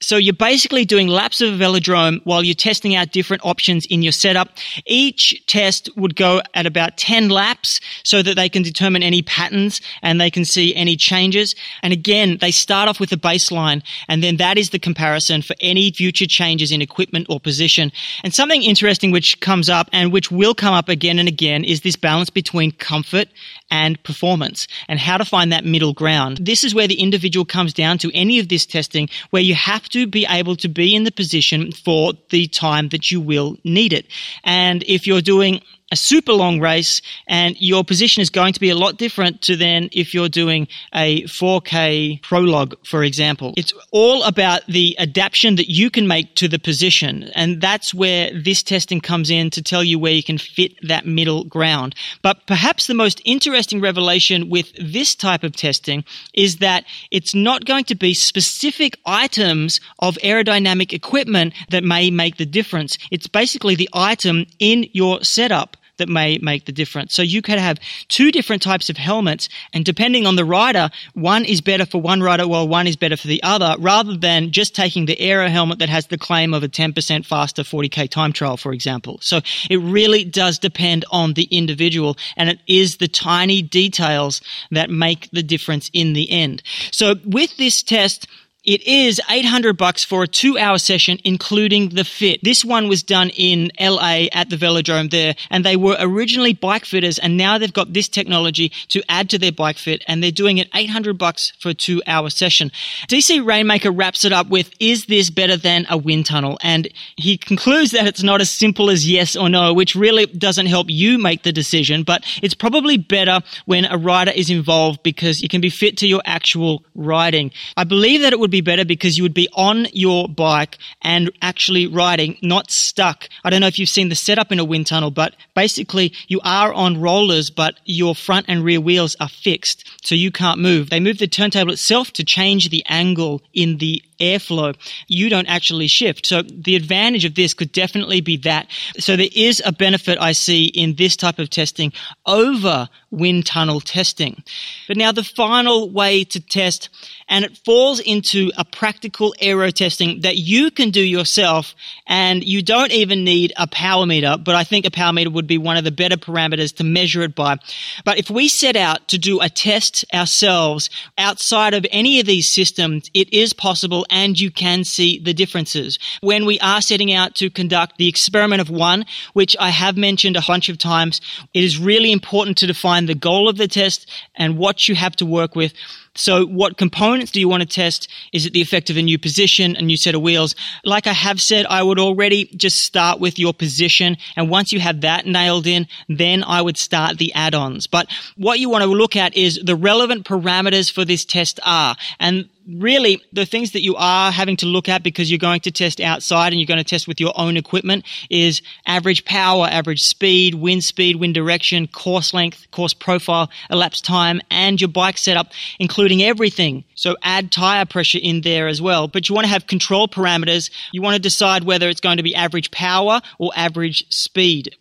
so 0.00 0.16
you're 0.16 0.34
basically 0.34 0.84
doing 0.84 1.08
laps 1.08 1.40
of 1.40 1.54
a 1.54 1.64
velodrome 1.64 2.20
while 2.24 2.42
you're 2.42 2.54
testing 2.54 2.94
out 2.94 3.10
different 3.10 3.44
options 3.44 3.86
in 3.86 4.02
your 4.02 4.12
setup. 4.12 4.50
Each 4.86 5.42
test 5.46 5.88
would 5.96 6.14
go 6.14 6.42
at 6.52 6.66
about 6.66 6.98
10 6.98 7.30
laps 7.30 7.80
so 8.02 8.22
that 8.22 8.36
they 8.36 8.48
can 8.48 8.62
determine 8.62 9.02
any 9.02 9.22
patterns 9.22 9.80
and 10.02 10.20
they 10.20 10.30
can 10.30 10.44
see 10.44 10.74
any 10.74 10.96
changes. 10.96 11.54
And 11.82 11.92
again, 11.92 12.38
they 12.40 12.50
start 12.50 12.88
off 12.88 13.00
with 13.00 13.12
a 13.12 13.16
baseline 13.16 13.82
and 14.08 14.22
then 14.22 14.36
that 14.36 14.58
is 14.58 14.70
the 14.70 14.78
comparison 14.78 15.40
for 15.42 15.54
any 15.60 15.90
future 15.90 16.26
changes 16.26 16.70
in 16.70 16.82
equipment 16.82 17.26
or 17.30 17.40
position. 17.40 17.90
And 18.22 18.34
something 18.34 18.62
interesting 18.62 19.10
which 19.10 19.40
comes 19.40 19.70
up 19.70 19.88
and 19.92 20.12
which 20.12 20.30
will 20.30 20.54
come 20.54 20.74
up 20.74 20.88
again 20.88 21.18
and 21.18 21.28
again 21.28 21.64
is 21.64 21.80
this 21.80 21.96
balance 21.96 22.30
between 22.30 22.72
comfort 22.72 23.28
and 23.70 24.02
performance 24.02 24.68
and 24.88 24.98
how 24.98 25.16
to 25.16 25.24
find 25.24 25.50
that 25.52 25.64
middle 25.64 25.94
ground. 25.94 26.38
This 26.42 26.62
is 26.62 26.74
where 26.74 26.88
the 26.88 27.00
individual 27.00 27.46
comes 27.46 27.72
down 27.72 27.98
to 27.98 28.10
any 28.12 28.38
of 28.38 28.48
this 28.48 28.66
testing 28.66 29.08
where 29.30 29.42
you 29.42 29.54
have 29.54 29.83
to 29.90 30.06
be 30.06 30.26
able 30.28 30.56
to 30.56 30.68
be 30.68 30.94
in 30.94 31.04
the 31.04 31.12
position 31.12 31.72
for 31.72 32.14
the 32.30 32.46
time 32.48 32.88
that 32.90 33.10
you 33.10 33.20
will 33.20 33.56
need 33.64 33.92
it. 33.92 34.06
And 34.42 34.82
if 34.84 35.06
you're 35.06 35.20
doing 35.20 35.60
a 35.94 35.96
super 35.96 36.32
long 36.32 36.58
race 36.58 37.00
and 37.28 37.54
your 37.60 37.84
position 37.84 38.20
is 38.20 38.28
going 38.28 38.52
to 38.52 38.58
be 38.58 38.68
a 38.68 38.74
lot 38.74 38.96
different 38.98 39.40
to 39.42 39.54
then 39.54 39.88
if 39.92 40.12
you're 40.12 40.28
doing 40.28 40.66
a 40.92 41.22
4K 41.22 42.20
prologue, 42.20 42.74
for 42.84 43.04
example. 43.04 43.54
It's 43.56 43.72
all 43.92 44.24
about 44.24 44.66
the 44.66 44.96
adaptation 44.98 45.54
that 45.54 45.70
you 45.70 45.90
can 45.90 46.08
make 46.08 46.34
to 46.34 46.48
the 46.48 46.58
position. 46.58 47.30
And 47.36 47.60
that's 47.60 47.94
where 47.94 48.28
this 48.34 48.64
testing 48.64 49.00
comes 49.00 49.30
in 49.30 49.50
to 49.50 49.62
tell 49.62 49.84
you 49.84 50.00
where 50.00 50.12
you 50.12 50.24
can 50.24 50.36
fit 50.36 50.72
that 50.82 51.06
middle 51.06 51.44
ground. 51.44 51.94
But 52.22 52.44
perhaps 52.48 52.88
the 52.88 52.94
most 52.94 53.22
interesting 53.24 53.80
revelation 53.80 54.50
with 54.50 54.72
this 54.80 55.14
type 55.14 55.44
of 55.44 55.54
testing 55.54 56.04
is 56.32 56.56
that 56.56 56.84
it's 57.12 57.36
not 57.36 57.66
going 57.66 57.84
to 57.84 57.94
be 57.94 58.14
specific 58.14 58.98
items 59.06 59.80
of 60.00 60.16
aerodynamic 60.24 60.92
equipment 60.92 61.54
that 61.70 61.84
may 61.84 62.10
make 62.10 62.36
the 62.36 62.46
difference. 62.46 62.98
It's 63.12 63.28
basically 63.28 63.76
the 63.76 63.88
item 63.92 64.46
in 64.58 64.88
your 64.92 65.22
setup 65.22 65.76
that 65.98 66.08
may 66.08 66.38
make 66.38 66.64
the 66.64 66.72
difference. 66.72 67.14
So 67.14 67.22
you 67.22 67.42
could 67.42 67.58
have 67.58 67.78
two 68.08 68.30
different 68.30 68.62
types 68.62 68.90
of 68.90 68.96
helmets 68.96 69.48
and 69.72 69.84
depending 69.84 70.26
on 70.26 70.36
the 70.36 70.44
rider, 70.44 70.90
one 71.14 71.44
is 71.44 71.60
better 71.60 71.86
for 71.86 72.00
one 72.00 72.22
rider 72.22 72.46
while 72.46 72.66
one 72.66 72.86
is 72.86 72.96
better 72.96 73.16
for 73.16 73.28
the 73.28 73.42
other 73.42 73.76
rather 73.78 74.16
than 74.16 74.50
just 74.50 74.74
taking 74.74 75.06
the 75.06 75.18
aero 75.20 75.48
helmet 75.48 75.78
that 75.78 75.88
has 75.88 76.06
the 76.06 76.18
claim 76.18 76.54
of 76.54 76.62
a 76.62 76.68
10% 76.68 77.26
faster 77.26 77.62
40k 77.62 78.08
time 78.10 78.32
trial, 78.32 78.56
for 78.56 78.72
example. 78.72 79.18
So 79.20 79.40
it 79.70 79.78
really 79.78 80.24
does 80.24 80.58
depend 80.58 81.04
on 81.10 81.34
the 81.34 81.44
individual 81.44 82.16
and 82.36 82.48
it 82.48 82.58
is 82.66 82.96
the 82.96 83.08
tiny 83.08 83.62
details 83.62 84.40
that 84.70 84.90
make 84.90 85.30
the 85.30 85.42
difference 85.42 85.90
in 85.92 86.12
the 86.12 86.30
end. 86.30 86.62
So 86.90 87.16
with 87.24 87.56
this 87.56 87.82
test, 87.82 88.26
It 88.64 88.86
is 88.86 89.20
800 89.28 89.76
bucks 89.76 90.04
for 90.04 90.22
a 90.22 90.26
two 90.26 90.56
hour 90.56 90.78
session, 90.78 91.18
including 91.22 91.90
the 91.90 92.02
fit. 92.02 92.42
This 92.42 92.64
one 92.64 92.88
was 92.88 93.02
done 93.02 93.28
in 93.28 93.70
LA 93.78 94.28
at 94.32 94.48
the 94.48 94.56
velodrome 94.56 95.10
there, 95.10 95.34
and 95.50 95.66
they 95.66 95.76
were 95.76 95.96
originally 96.00 96.54
bike 96.54 96.86
fitters, 96.86 97.18
and 97.18 97.36
now 97.36 97.58
they've 97.58 97.70
got 97.70 97.92
this 97.92 98.08
technology 98.08 98.70
to 98.88 99.02
add 99.06 99.28
to 99.30 99.38
their 99.38 99.52
bike 99.52 99.76
fit, 99.76 100.02
and 100.08 100.22
they're 100.22 100.30
doing 100.30 100.56
it 100.56 100.70
800 100.74 101.18
bucks 101.18 101.52
for 101.60 101.68
a 101.68 101.74
two 101.74 102.00
hour 102.06 102.30
session. 102.30 102.70
DC 103.06 103.44
Rainmaker 103.44 103.92
wraps 103.92 104.24
it 104.24 104.32
up 104.32 104.48
with, 104.48 104.70
is 104.80 105.04
this 105.06 105.28
better 105.28 105.58
than 105.58 105.84
a 105.90 105.98
wind 105.98 106.24
tunnel? 106.24 106.56
And 106.62 106.88
he 107.18 107.36
concludes 107.36 107.90
that 107.90 108.06
it's 108.06 108.22
not 108.22 108.40
as 108.40 108.50
simple 108.50 108.88
as 108.88 109.06
yes 109.06 109.36
or 109.36 109.50
no, 109.50 109.74
which 109.74 109.94
really 109.94 110.24
doesn't 110.24 110.66
help 110.66 110.86
you 110.88 111.18
make 111.18 111.42
the 111.42 111.52
decision, 111.52 112.02
but 112.02 112.24
it's 112.42 112.54
probably 112.54 112.96
better 112.96 113.42
when 113.66 113.84
a 113.84 113.98
rider 113.98 114.30
is 114.30 114.48
involved 114.48 115.02
because 115.02 115.42
you 115.42 115.50
can 115.50 115.60
be 115.60 115.68
fit 115.68 115.98
to 115.98 116.06
your 116.06 116.22
actual 116.24 116.82
riding. 116.94 117.50
I 117.76 117.84
believe 117.84 118.22
that 118.22 118.32
it 118.32 118.40
would 118.40 118.53
be 118.54 118.60
better 118.60 118.84
because 118.84 119.16
you 119.16 119.24
would 119.24 119.34
be 119.34 119.48
on 119.52 119.86
your 119.92 120.28
bike 120.28 120.78
and 121.02 121.30
actually 121.42 121.86
riding, 121.86 122.38
not 122.40 122.70
stuck. 122.70 123.28
I 123.42 123.50
don't 123.50 123.60
know 123.60 123.66
if 123.66 123.78
you've 123.78 123.88
seen 123.88 124.08
the 124.08 124.14
setup 124.14 124.52
in 124.52 124.60
a 124.60 124.64
wind 124.64 124.86
tunnel, 124.86 125.10
but 125.10 125.34
basically 125.54 126.12
you 126.28 126.40
are 126.44 126.72
on 126.72 127.00
rollers, 127.00 127.50
but 127.50 127.80
your 127.84 128.14
front 128.14 128.46
and 128.48 128.64
rear 128.64 128.80
wheels 128.80 129.16
are 129.18 129.28
fixed, 129.28 129.84
so 130.02 130.14
you 130.14 130.30
can't 130.30 130.60
move. 130.60 130.90
They 130.90 131.00
move 131.00 131.18
the 131.18 131.26
turntable 131.26 131.72
itself 131.72 132.12
to 132.12 132.24
change 132.24 132.70
the 132.70 132.84
angle 132.86 133.42
in 133.52 133.78
the 133.78 134.02
airflow, 134.24 134.74
you 135.06 135.28
don't 135.28 135.46
actually 135.46 135.86
shift. 135.86 136.26
So 136.26 136.42
the 136.42 136.76
advantage 136.76 137.24
of 137.24 137.34
this 137.34 137.54
could 137.54 137.72
definitely 137.72 138.20
be 138.20 138.36
that. 138.38 138.68
So 138.98 139.16
there 139.16 139.28
is 139.34 139.62
a 139.64 139.72
benefit 139.72 140.18
I 140.18 140.32
see 140.32 140.64
in 140.64 140.94
this 140.94 141.16
type 141.16 141.38
of 141.38 141.50
testing 141.50 141.92
over 142.26 142.88
wind 143.10 143.46
tunnel 143.46 143.80
testing. 143.80 144.42
But 144.88 144.96
now 144.96 145.12
the 145.12 145.22
final 145.22 145.90
way 145.90 146.24
to 146.24 146.40
test, 146.40 146.88
and 147.28 147.44
it 147.44 147.56
falls 147.64 148.00
into 148.00 148.50
a 148.56 148.64
practical 148.64 149.34
aero 149.40 149.70
testing 149.70 150.22
that 150.22 150.36
you 150.36 150.70
can 150.70 150.90
do 150.90 151.00
yourself, 151.00 151.74
and 152.06 152.42
you 152.44 152.62
don't 152.62 152.92
even 152.92 153.24
need 153.24 153.52
a 153.56 153.66
power 153.66 154.06
meter, 154.06 154.36
but 154.36 154.54
I 154.54 154.64
think 154.64 154.84
a 154.84 154.90
power 154.90 155.12
meter 155.12 155.30
would 155.30 155.46
be 155.46 155.58
one 155.58 155.76
of 155.76 155.84
the 155.84 155.92
better 155.92 156.16
parameters 156.16 156.74
to 156.76 156.84
measure 156.84 157.22
it 157.22 157.34
by. 157.34 157.58
But 158.04 158.18
if 158.18 158.30
we 158.30 158.48
set 158.48 158.76
out 158.76 159.08
to 159.08 159.18
do 159.18 159.40
a 159.40 159.48
test 159.48 160.04
ourselves 160.12 160.90
outside 161.16 161.74
of 161.74 161.86
any 161.90 162.20
of 162.20 162.26
these 162.26 162.48
systems, 162.48 163.10
it 163.14 163.32
is 163.32 163.52
possible 163.52 164.06
and 164.14 164.38
you 164.38 164.50
can 164.50 164.84
see 164.84 165.18
the 165.18 165.34
differences. 165.34 165.98
When 166.20 166.46
we 166.46 166.60
are 166.60 166.80
setting 166.80 167.12
out 167.12 167.34
to 167.34 167.50
conduct 167.50 167.98
the 167.98 168.08
experiment 168.08 168.60
of 168.60 168.70
one, 168.70 169.04
which 169.32 169.56
I 169.58 169.70
have 169.70 169.96
mentioned 169.96 170.36
a 170.36 170.42
bunch 170.46 170.68
of 170.68 170.78
times, 170.78 171.20
it 171.52 171.64
is 171.64 171.78
really 171.78 172.12
important 172.12 172.56
to 172.58 172.68
define 172.68 173.06
the 173.06 173.16
goal 173.16 173.48
of 173.48 173.56
the 173.56 173.66
test 173.66 174.08
and 174.36 174.56
what 174.56 174.88
you 174.88 174.94
have 174.94 175.16
to 175.16 175.26
work 175.26 175.56
with 175.56 175.74
so 176.16 176.46
what 176.46 176.76
components 176.76 177.32
do 177.32 177.40
you 177.40 177.48
want 177.48 177.62
to 177.62 177.68
test? 177.68 178.08
Is 178.32 178.46
it 178.46 178.52
the 178.52 178.62
effect 178.62 178.88
of 178.88 178.96
a 178.96 179.02
new 179.02 179.18
position, 179.18 179.74
a 179.74 179.82
new 179.82 179.96
set 179.96 180.14
of 180.14 180.22
wheels? 180.22 180.54
Like 180.84 181.06
I 181.06 181.12
have 181.12 181.40
said, 181.40 181.66
I 181.66 181.82
would 181.82 181.98
already 181.98 182.44
just 182.56 182.82
start 182.82 183.18
with 183.18 183.38
your 183.38 183.52
position. 183.52 184.16
And 184.36 184.48
once 184.48 184.72
you 184.72 184.78
have 184.78 185.00
that 185.00 185.26
nailed 185.26 185.66
in, 185.66 185.88
then 186.08 186.44
I 186.44 186.62
would 186.62 186.76
start 186.76 187.18
the 187.18 187.34
add-ons. 187.34 187.88
But 187.88 188.08
what 188.36 188.60
you 188.60 188.70
want 188.70 188.84
to 188.84 188.90
look 188.90 189.16
at 189.16 189.36
is 189.36 189.58
the 189.62 189.74
relevant 189.74 190.24
parameters 190.24 190.90
for 190.90 191.04
this 191.04 191.24
test 191.24 191.58
are. 191.64 191.96
And 192.20 192.48
really 192.68 193.22
the 193.32 193.46
things 193.46 193.72
that 193.72 193.82
you 193.82 193.94
are 193.96 194.30
having 194.30 194.56
to 194.56 194.66
look 194.66 194.88
at 194.88 195.02
because 195.02 195.30
you're 195.30 195.38
going 195.38 195.60
to 195.60 195.70
test 195.70 196.00
outside 196.00 196.52
and 196.52 196.60
you're 196.60 196.66
going 196.66 196.78
to 196.78 196.84
test 196.84 197.06
with 197.06 197.20
your 197.20 197.32
own 197.36 197.56
equipment 197.56 198.04
is 198.30 198.62
average 198.86 199.24
power, 199.24 199.66
average 199.70 200.02
speed, 200.02 200.54
wind 200.54 200.82
speed, 200.84 201.16
wind 201.16 201.34
direction, 201.34 201.86
course 201.86 202.32
length, 202.32 202.70
course 202.70 202.94
profile, 202.94 203.50
elapsed 203.70 204.04
time, 204.04 204.40
and 204.50 204.80
your 204.80 204.88
bike 204.88 205.18
setup, 205.18 205.52
including 205.78 206.22
everything. 206.22 206.84
So 206.94 207.16
add 207.22 207.52
tire 207.52 207.84
pressure 207.84 208.20
in 208.22 208.40
there 208.40 208.68
as 208.68 208.80
well. 208.80 209.08
But 209.08 209.28
you 209.28 209.34
want 209.34 209.46
to 209.46 209.52
have 209.52 209.66
control 209.66 210.08
parameters. 210.08 210.70
You 210.92 211.02
want 211.02 211.16
to 211.16 211.22
decide 211.22 211.64
whether 211.64 211.88
it's 211.88 212.00
going 212.00 212.16
to 212.16 212.22
be 212.22 212.34
average 212.34 212.70
power 212.70 213.20
or 213.38 213.52
average 213.56 214.06
speed. 214.10 214.76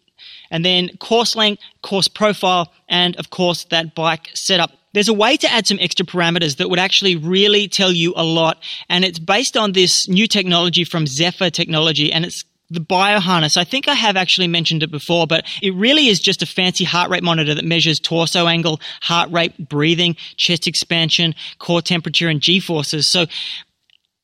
And 0.52 0.63
then 0.63 0.90
course 0.98 1.36
length, 1.36 1.63
course 1.82 2.08
profile, 2.08 2.72
and 2.88 3.16
of 3.18 3.32
course 3.32 3.66
that 3.66 3.96
bike 3.96 4.30
setup 4.36 4.72
there's 4.94 5.10
a 5.10 5.14
way 5.14 5.38
to 5.38 5.52
add 5.52 5.68
some 5.68 5.80
extra 5.82 6.06
parameters 6.06 6.58
that 6.58 6.70
would 6.70 6.80
actually 6.80 7.16
really 7.16 7.68
tell 7.68 7.92
you 7.92 8.14
a 8.16 8.24
lot. 8.24 8.62
And 8.90 9.04
it's 9.04 9.20
based 9.20 9.58
on 9.58 9.74
this 9.74 10.08
new 10.08 10.28
technology 10.28 10.84
from 10.84 11.08
Zephyr 11.08 11.50
Technology 11.50 12.12
and 12.12 12.26
it's 12.26 12.46
the 12.70 12.80
bioharness. 12.80 13.58
I 13.58 13.64
think 13.64 13.88
I 13.88 13.94
have 13.94 14.18
actually 14.18 14.48
mentioned 14.48 14.84
it 14.84 14.92
before, 14.92 15.28
but 15.28 15.46
it 15.62 15.74
really 15.76 16.08
is 16.08 16.20
just 16.20 16.42
a 16.42 16.46
fancy 16.46 16.84
heart 16.84 17.10
rate 17.10 17.24
monitor 17.24 17.54
that 17.54 17.66
measures 17.66 18.00
torso 18.00 18.48
angle, 18.48 18.80
heart 19.02 19.32
rate, 19.32 19.70
breathing, 19.70 20.16
chest 20.38 20.68
expansion, 20.68 21.36
core 21.60 21.82
temperature, 21.82 22.30
and 22.30 22.42
G 22.42 22.60
forces. 22.60 23.06
So 23.06 23.28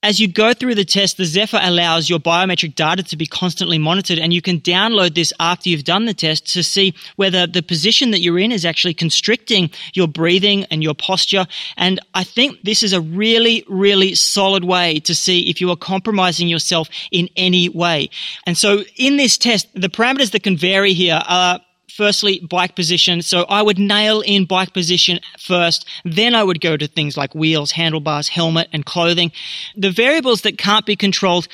as 0.02 0.20
you 0.20 0.28
go 0.30 0.54
through 0.54 0.76
the 0.76 0.86
test, 0.86 1.18
the 1.18 1.26
Zephyr 1.26 1.60
allows 1.62 2.10
your 2.10 2.20
biometric 2.20 2.76
data 2.76 3.04
to 3.04 3.18
be 3.18 3.26
constantly 3.26 3.78
monitored, 3.78 4.18
and 4.18 4.34
you 4.34 4.42
can 4.42 4.62
download 4.62 5.14
this 5.14 5.34
after 5.40 5.68
you've 5.68 5.84
done 5.84 6.06
the 6.06 6.14
test 6.14 6.54
to 6.54 6.64
see 6.64 6.94
whether 7.18 7.46
the 7.46 7.62
position 7.62 8.12
that 8.12 8.22
you're 8.22 8.40
in 8.40 8.52
is 8.52 8.66
actually 8.66 8.94
constricting 8.94 9.70
your 9.94 10.08
breathing 10.08 10.64
and 10.66 10.82
your 10.82 10.94
posture. 10.94 11.46
And 11.76 12.00
I 12.14 12.24
think 12.24 12.62
this 12.64 12.82
is 12.82 12.94
a 12.94 13.02
really, 13.02 13.66
really 13.68 14.16
solid 14.16 14.64
way 14.64 15.02
to 15.02 15.14
see 15.14 15.50
if 15.50 15.60
you 15.60 15.70
are 15.70 15.76
compromising 15.76 16.48
yourself 16.48 16.88
in 17.12 17.30
any 17.36 17.68
way. 17.68 18.10
And 18.46 18.58
so 18.58 18.84
in 18.96 19.18
this 19.18 19.38
test, 19.38 19.68
the 19.74 19.90
parameters 19.90 20.32
that 20.32 20.44
can 20.44 20.56
vary 20.56 20.94
here 20.94 21.22
are 21.28 21.60
firstly, 21.92 22.40
bike 22.40 22.76
position. 22.76 23.22
So 23.22 23.44
I 23.44 23.62
would 23.62 23.80
nail 23.80 24.22
in 24.22 24.46
bike 24.46 24.74
position 24.74 25.20
first. 25.38 25.88
Then 26.06 26.36
I 26.36 26.44
would 26.44 26.62
go 26.62 26.78
to 26.78 26.88
things 26.88 27.18
like 27.18 27.36
wheels, 27.36 27.72
handlebars, 27.72 28.30
helmet, 28.30 28.70
and 28.72 28.86
clothing. 28.86 29.32
The 29.76 29.92
variables 29.92 30.42
that 30.42 30.58
can't 30.58 30.86
be 30.86 30.96
controlled 30.96 31.48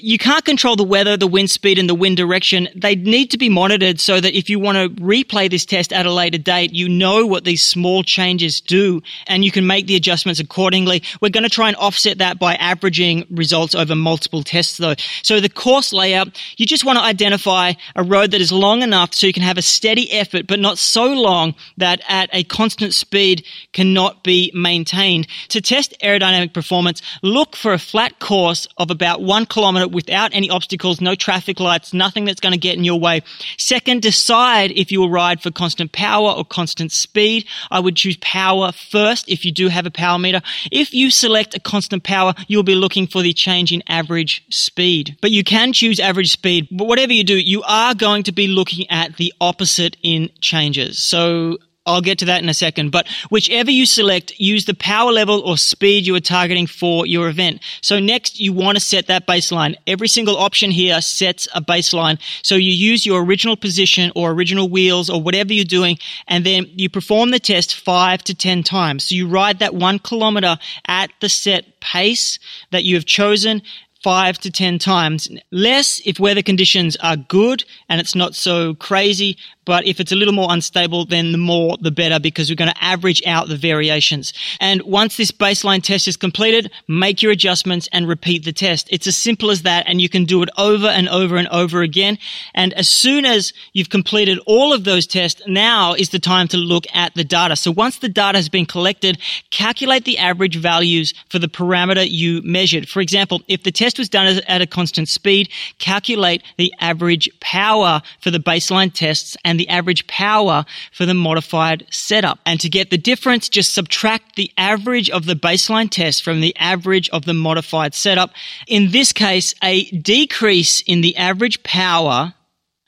you 0.00 0.18
can't 0.18 0.44
control 0.44 0.76
the 0.76 0.84
weather, 0.84 1.16
the 1.16 1.26
wind 1.26 1.50
speed, 1.50 1.78
and 1.78 1.88
the 1.88 1.94
wind 1.94 2.16
direction. 2.16 2.68
They 2.74 2.94
need 2.94 3.30
to 3.32 3.38
be 3.38 3.48
monitored 3.48 4.00
so 4.00 4.20
that 4.20 4.36
if 4.36 4.48
you 4.48 4.58
want 4.58 4.76
to 4.78 5.02
replay 5.02 5.50
this 5.50 5.64
test 5.64 5.92
at 5.92 6.06
a 6.06 6.12
later 6.12 6.38
date, 6.38 6.72
you 6.72 6.88
know 6.88 7.26
what 7.26 7.44
these 7.44 7.62
small 7.62 8.02
changes 8.02 8.60
do 8.60 9.02
and 9.26 9.44
you 9.44 9.50
can 9.50 9.66
make 9.66 9.86
the 9.86 9.96
adjustments 9.96 10.40
accordingly. 10.40 11.02
We're 11.20 11.30
going 11.30 11.44
to 11.44 11.50
try 11.50 11.68
and 11.68 11.76
offset 11.76 12.18
that 12.18 12.38
by 12.38 12.54
averaging 12.54 13.26
results 13.30 13.74
over 13.74 13.94
multiple 13.94 14.42
tests 14.42 14.78
though. 14.78 14.94
So 15.22 15.40
the 15.40 15.48
course 15.48 15.92
layout, 15.92 16.40
you 16.56 16.66
just 16.66 16.84
want 16.84 16.98
to 16.98 17.04
identify 17.04 17.72
a 17.96 18.02
road 18.02 18.30
that 18.30 18.40
is 18.40 18.52
long 18.52 18.82
enough 18.82 19.14
so 19.14 19.26
you 19.26 19.32
can 19.32 19.42
have 19.42 19.58
a 19.58 19.62
steady 19.62 20.12
effort, 20.12 20.46
but 20.46 20.60
not 20.60 20.78
so 20.78 21.12
long 21.12 21.54
that 21.76 22.00
at 22.08 22.30
a 22.32 22.44
constant 22.44 22.94
speed 22.94 23.44
cannot 23.72 24.22
be 24.22 24.52
maintained. 24.54 25.26
To 25.48 25.60
test 25.60 25.94
aerodynamic 26.02 26.52
performance, 26.52 27.02
look 27.22 27.56
for 27.56 27.72
a 27.72 27.78
flat 27.78 28.18
course 28.20 28.68
of 28.76 28.90
about 28.90 29.22
one 29.22 29.46
kilometer 29.46 29.87
without 29.88 30.34
any 30.34 30.50
obstacles, 30.50 31.00
no 31.00 31.14
traffic 31.14 31.60
lights, 31.60 31.92
nothing 31.92 32.24
that's 32.24 32.40
going 32.40 32.52
to 32.52 32.58
get 32.58 32.76
in 32.76 32.84
your 32.84 32.98
way. 33.00 33.22
Second, 33.58 34.02
decide 34.02 34.70
if 34.72 34.92
you 34.92 35.00
will 35.00 35.10
ride 35.10 35.40
for 35.40 35.50
constant 35.50 35.92
power 35.92 36.30
or 36.30 36.44
constant 36.44 36.92
speed. 36.92 37.46
I 37.70 37.80
would 37.80 37.96
choose 37.96 38.16
power 38.20 38.72
first 38.72 39.28
if 39.28 39.44
you 39.44 39.52
do 39.52 39.68
have 39.68 39.86
a 39.86 39.90
power 39.90 40.18
meter. 40.18 40.42
If 40.70 40.94
you 40.94 41.10
select 41.10 41.54
a 41.54 41.60
constant 41.60 42.04
power, 42.04 42.34
you'll 42.46 42.62
be 42.62 42.74
looking 42.74 43.06
for 43.06 43.22
the 43.22 43.32
change 43.32 43.72
in 43.72 43.82
average 43.88 44.44
speed. 44.50 45.16
But 45.20 45.30
you 45.30 45.44
can 45.44 45.72
choose 45.72 46.00
average 46.00 46.30
speed. 46.30 46.68
But 46.70 46.86
whatever 46.86 47.12
you 47.12 47.24
do, 47.24 47.38
you 47.38 47.62
are 47.62 47.94
going 47.94 48.22
to 48.24 48.32
be 48.32 48.48
looking 48.48 48.90
at 48.90 49.16
the 49.16 49.32
opposite 49.40 49.96
in 50.02 50.30
changes. 50.40 51.02
So 51.02 51.58
I'll 51.88 52.02
get 52.02 52.18
to 52.18 52.26
that 52.26 52.42
in 52.42 52.48
a 52.48 52.54
second. 52.54 52.90
But 52.90 53.08
whichever 53.30 53.70
you 53.70 53.86
select, 53.86 54.38
use 54.38 54.66
the 54.66 54.74
power 54.74 55.10
level 55.10 55.40
or 55.40 55.56
speed 55.56 56.06
you 56.06 56.14
are 56.14 56.20
targeting 56.20 56.66
for 56.66 57.06
your 57.06 57.28
event. 57.28 57.62
So 57.80 57.98
next, 57.98 58.38
you 58.38 58.52
want 58.52 58.76
to 58.76 58.84
set 58.84 59.06
that 59.06 59.26
baseline. 59.26 59.74
Every 59.86 60.08
single 60.08 60.36
option 60.36 60.70
here 60.70 61.00
sets 61.00 61.48
a 61.54 61.62
baseline. 61.62 62.20
So 62.42 62.54
you 62.54 62.72
use 62.72 63.06
your 63.06 63.24
original 63.24 63.56
position 63.56 64.12
or 64.14 64.30
original 64.30 64.68
wheels 64.68 65.08
or 65.08 65.22
whatever 65.22 65.52
you're 65.52 65.64
doing, 65.64 65.98
and 66.26 66.44
then 66.44 66.66
you 66.74 66.90
perform 66.90 67.30
the 67.30 67.40
test 67.40 67.74
five 67.74 68.22
to 68.24 68.34
10 68.34 68.62
times. 68.62 69.04
So 69.04 69.14
you 69.14 69.26
ride 69.26 69.58
that 69.60 69.74
one 69.74 69.98
kilometer 69.98 70.58
at 70.86 71.10
the 71.20 71.28
set 71.28 71.80
pace 71.80 72.38
that 72.70 72.84
you 72.84 72.96
have 72.96 73.06
chosen 73.06 73.62
five 74.02 74.38
to 74.38 74.50
ten 74.50 74.78
times. 74.78 75.28
Less 75.50 76.00
if 76.04 76.20
weather 76.20 76.42
conditions 76.42 76.96
are 76.96 77.16
good 77.16 77.64
and 77.88 78.00
it's 78.00 78.14
not 78.14 78.34
so 78.34 78.74
crazy, 78.74 79.36
but 79.68 79.86
if 79.86 80.00
it's 80.00 80.12
a 80.12 80.16
little 80.16 80.32
more 80.32 80.50
unstable, 80.50 81.04
then 81.04 81.30
the 81.30 81.36
more 81.36 81.76
the 81.78 81.90
better 81.90 82.18
because 82.18 82.48
we're 82.48 82.56
going 82.56 82.70
to 82.70 82.82
average 82.82 83.22
out 83.26 83.48
the 83.48 83.56
variations. 83.56 84.32
And 84.60 84.80
once 84.80 85.18
this 85.18 85.30
baseline 85.30 85.82
test 85.82 86.08
is 86.08 86.16
completed, 86.16 86.72
make 86.88 87.20
your 87.20 87.32
adjustments 87.32 87.86
and 87.92 88.08
repeat 88.08 88.46
the 88.46 88.52
test. 88.54 88.88
It's 88.90 89.06
as 89.06 89.18
simple 89.18 89.50
as 89.50 89.64
that 89.64 89.84
and 89.86 90.00
you 90.00 90.08
can 90.08 90.24
do 90.24 90.42
it 90.42 90.48
over 90.56 90.86
and 90.86 91.06
over 91.10 91.36
and 91.36 91.46
over 91.48 91.82
again. 91.82 92.16
And 92.54 92.72
as 92.72 92.88
soon 92.88 93.26
as 93.26 93.52
you've 93.74 93.90
completed 93.90 94.38
all 94.46 94.72
of 94.72 94.84
those 94.84 95.06
tests, 95.06 95.42
now 95.46 95.92
is 95.92 96.08
the 96.08 96.18
time 96.18 96.48
to 96.48 96.56
look 96.56 96.86
at 96.94 97.12
the 97.12 97.22
data. 97.22 97.54
So 97.54 97.70
once 97.70 97.98
the 97.98 98.08
data 98.08 98.38
has 98.38 98.48
been 98.48 98.64
collected, 98.64 99.18
calculate 99.50 100.06
the 100.06 100.16
average 100.16 100.56
values 100.56 101.12
for 101.28 101.38
the 101.38 101.46
parameter 101.46 102.08
you 102.08 102.40
measured. 102.40 102.88
For 102.88 103.02
example, 103.02 103.42
if 103.48 103.64
the 103.64 103.72
test 103.72 103.98
was 103.98 104.08
done 104.08 104.40
at 104.48 104.62
a 104.62 104.66
constant 104.66 105.10
speed, 105.10 105.50
calculate 105.78 106.42
the 106.56 106.72
average 106.80 107.28
power 107.40 108.00
for 108.22 108.30
the 108.30 108.38
baseline 108.38 108.90
tests 108.90 109.36
and 109.44 109.57
the 109.58 109.68
average 109.68 110.06
power 110.06 110.64
for 110.92 111.06
the 111.06 111.14
modified 111.14 111.86
setup. 111.90 112.38
And 112.46 112.58
to 112.60 112.68
get 112.68 112.90
the 112.90 112.98
difference, 112.98 113.48
just 113.48 113.74
subtract 113.74 114.36
the 114.36 114.50
average 114.56 115.10
of 115.10 115.26
the 115.26 115.34
baseline 115.34 115.90
test 115.90 116.22
from 116.22 116.40
the 116.40 116.56
average 116.56 117.08
of 117.10 117.24
the 117.24 117.34
modified 117.34 117.94
setup. 117.94 118.30
In 118.66 118.90
this 118.90 119.12
case, 119.12 119.54
a 119.62 119.84
decrease 119.90 120.82
in 120.86 121.00
the 121.00 121.16
average 121.16 121.62
power, 121.62 122.34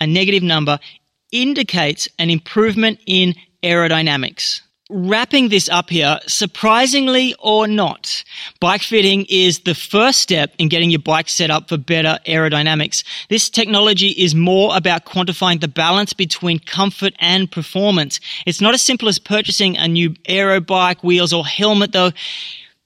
a 0.00 0.06
negative 0.06 0.42
number, 0.42 0.78
indicates 1.32 2.08
an 2.18 2.30
improvement 2.30 2.98
in 3.06 3.34
aerodynamics 3.62 4.62
wrapping 4.90 5.48
this 5.48 5.68
up 5.68 5.88
here, 5.88 6.18
surprisingly 6.26 7.34
or 7.38 7.66
not, 7.66 8.24
bike 8.58 8.82
fitting 8.82 9.26
is 9.28 9.60
the 9.60 9.74
first 9.74 10.20
step 10.20 10.52
in 10.58 10.68
getting 10.68 10.90
your 10.90 11.00
bike 11.00 11.28
set 11.28 11.50
up 11.50 11.68
for 11.68 11.78
better 11.78 12.18
aerodynamics. 12.26 13.04
This 13.28 13.48
technology 13.48 14.08
is 14.08 14.34
more 14.34 14.76
about 14.76 15.06
quantifying 15.06 15.60
the 15.60 15.68
balance 15.68 16.12
between 16.12 16.58
comfort 16.58 17.14
and 17.20 17.50
performance. 17.50 18.20
It's 18.46 18.60
not 18.60 18.74
as 18.74 18.82
simple 18.82 19.08
as 19.08 19.18
purchasing 19.18 19.76
a 19.76 19.88
new 19.88 20.14
aero 20.26 20.60
bike, 20.60 21.02
wheels, 21.04 21.32
or 21.32 21.46
helmet 21.46 21.92
though. 21.92 22.10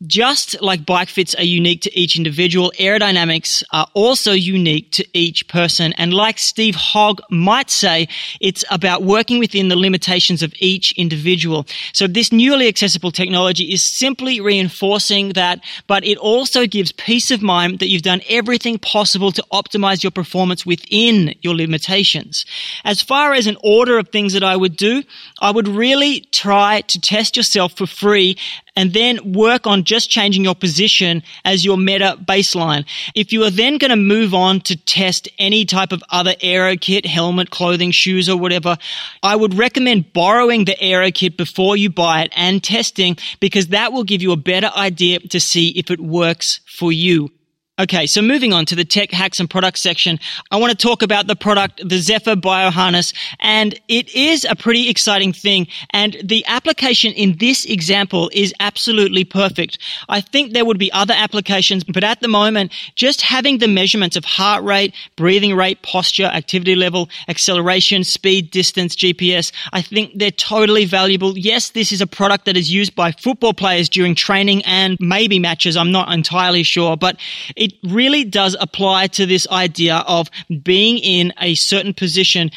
Just 0.06 0.60
like 0.60 0.84
bike 0.84 1.08
fits 1.08 1.36
are 1.36 1.44
unique 1.44 1.80
to 1.82 1.98
each 1.98 2.16
individual, 2.16 2.72
aerodynamics 2.80 3.62
are 3.72 3.86
also 3.94 4.32
unique 4.32 4.90
to 4.92 5.06
each 5.14 5.46
person. 5.46 5.92
And 5.94 6.12
like 6.12 6.40
Steve 6.40 6.74
Hogg 6.74 7.20
might 7.30 7.70
say, 7.70 8.08
it's 8.40 8.64
about 8.72 9.04
working 9.04 9.38
within 9.38 9.68
the 9.68 9.76
limitations 9.76 10.42
of 10.42 10.52
each 10.58 10.92
individual. 10.98 11.64
So 11.92 12.08
this 12.08 12.32
newly 12.32 12.66
accessible 12.66 13.12
technology 13.12 13.72
is 13.72 13.82
simply 13.82 14.40
reinforcing 14.40 15.30
that, 15.34 15.60
but 15.86 16.04
it 16.04 16.18
also 16.18 16.66
gives 16.66 16.90
peace 16.90 17.30
of 17.30 17.40
mind 17.40 17.78
that 17.78 17.88
you've 17.88 18.02
done 18.02 18.20
everything 18.28 18.80
possible 18.80 19.30
to 19.30 19.44
optimize 19.52 20.02
your 20.02 20.10
performance 20.10 20.66
within 20.66 21.36
your 21.40 21.54
limitations. 21.54 22.44
As 22.84 23.00
far 23.00 23.32
as 23.32 23.46
an 23.46 23.56
order 23.62 23.98
of 23.98 24.08
things 24.08 24.32
that 24.32 24.44
I 24.44 24.56
would 24.56 24.76
do, 24.76 25.04
I 25.40 25.52
would 25.52 25.68
really 25.68 26.22
try 26.32 26.80
to 26.80 27.00
test 27.00 27.36
yourself 27.36 27.74
for 27.74 27.86
free 27.86 28.36
and 28.76 28.92
then 28.92 29.32
work 29.32 29.66
on 29.66 29.84
just 29.84 30.10
changing 30.10 30.44
your 30.44 30.54
position 30.54 31.22
as 31.44 31.64
your 31.64 31.76
meta 31.76 32.18
baseline. 32.24 32.84
If 33.14 33.32
you 33.32 33.44
are 33.44 33.50
then 33.50 33.78
going 33.78 33.90
to 33.90 33.96
move 33.96 34.34
on 34.34 34.60
to 34.62 34.76
test 34.76 35.28
any 35.38 35.64
type 35.64 35.92
of 35.92 36.02
other 36.10 36.34
aero 36.40 36.76
kit, 36.76 37.06
helmet, 37.06 37.50
clothing, 37.50 37.90
shoes, 37.90 38.28
or 38.28 38.36
whatever, 38.36 38.76
I 39.22 39.36
would 39.36 39.54
recommend 39.54 40.12
borrowing 40.12 40.64
the 40.64 40.80
aero 40.80 41.10
kit 41.10 41.36
before 41.36 41.76
you 41.76 41.90
buy 41.90 42.22
it 42.22 42.32
and 42.34 42.62
testing 42.62 43.16
because 43.40 43.68
that 43.68 43.92
will 43.92 44.04
give 44.04 44.22
you 44.22 44.32
a 44.32 44.36
better 44.36 44.70
idea 44.76 45.20
to 45.20 45.40
see 45.40 45.68
if 45.70 45.90
it 45.90 46.00
works 46.00 46.60
for 46.66 46.92
you. 46.92 47.30
Okay, 47.76 48.06
so 48.06 48.22
moving 48.22 48.52
on 48.52 48.66
to 48.66 48.76
the 48.76 48.84
tech 48.84 49.10
hacks 49.10 49.40
and 49.40 49.50
products 49.50 49.80
section, 49.80 50.20
I 50.52 50.58
want 50.58 50.70
to 50.70 50.76
talk 50.76 51.02
about 51.02 51.26
the 51.26 51.34
product, 51.34 51.80
the 51.84 51.98
Zephyr 51.98 52.36
Bioharness, 52.36 53.12
and 53.40 53.74
it 53.88 54.14
is 54.14 54.46
a 54.48 54.54
pretty 54.54 54.88
exciting 54.88 55.32
thing. 55.32 55.66
And 55.90 56.16
the 56.22 56.44
application 56.46 57.12
in 57.14 57.36
this 57.38 57.64
example 57.64 58.30
is 58.32 58.54
absolutely 58.60 59.24
perfect. 59.24 59.78
I 60.08 60.20
think 60.20 60.52
there 60.52 60.64
would 60.64 60.78
be 60.78 60.92
other 60.92 61.14
applications, 61.16 61.82
but 61.82 62.04
at 62.04 62.20
the 62.20 62.28
moment, 62.28 62.72
just 62.94 63.22
having 63.22 63.58
the 63.58 63.66
measurements 63.66 64.14
of 64.14 64.24
heart 64.24 64.62
rate, 64.62 64.94
breathing 65.16 65.56
rate, 65.56 65.82
posture, 65.82 66.26
activity 66.26 66.76
level, 66.76 67.08
acceleration, 67.26 68.04
speed, 68.04 68.52
distance, 68.52 68.94
GPS, 68.94 69.50
I 69.72 69.82
think 69.82 70.12
they're 70.14 70.30
totally 70.30 70.84
valuable. 70.84 71.36
Yes, 71.36 71.70
this 71.70 71.90
is 71.90 72.00
a 72.00 72.06
product 72.06 72.44
that 72.44 72.56
is 72.56 72.72
used 72.72 72.94
by 72.94 73.10
football 73.10 73.52
players 73.52 73.88
during 73.88 74.14
training 74.14 74.62
and 74.64 74.96
maybe 75.00 75.40
matches. 75.40 75.76
I'm 75.76 75.90
not 75.90 76.12
entirely 76.12 76.62
sure, 76.62 76.96
but 76.96 77.16
it 77.64 77.72
really 77.82 78.24
does 78.24 78.54
apply 78.60 79.06
to 79.06 79.24
this 79.24 79.48
idea 79.48 79.96
of 80.06 80.28
being 80.62 80.98
in 80.98 81.32
a 81.40 81.54
certain 81.54 81.94
position. 81.94 82.50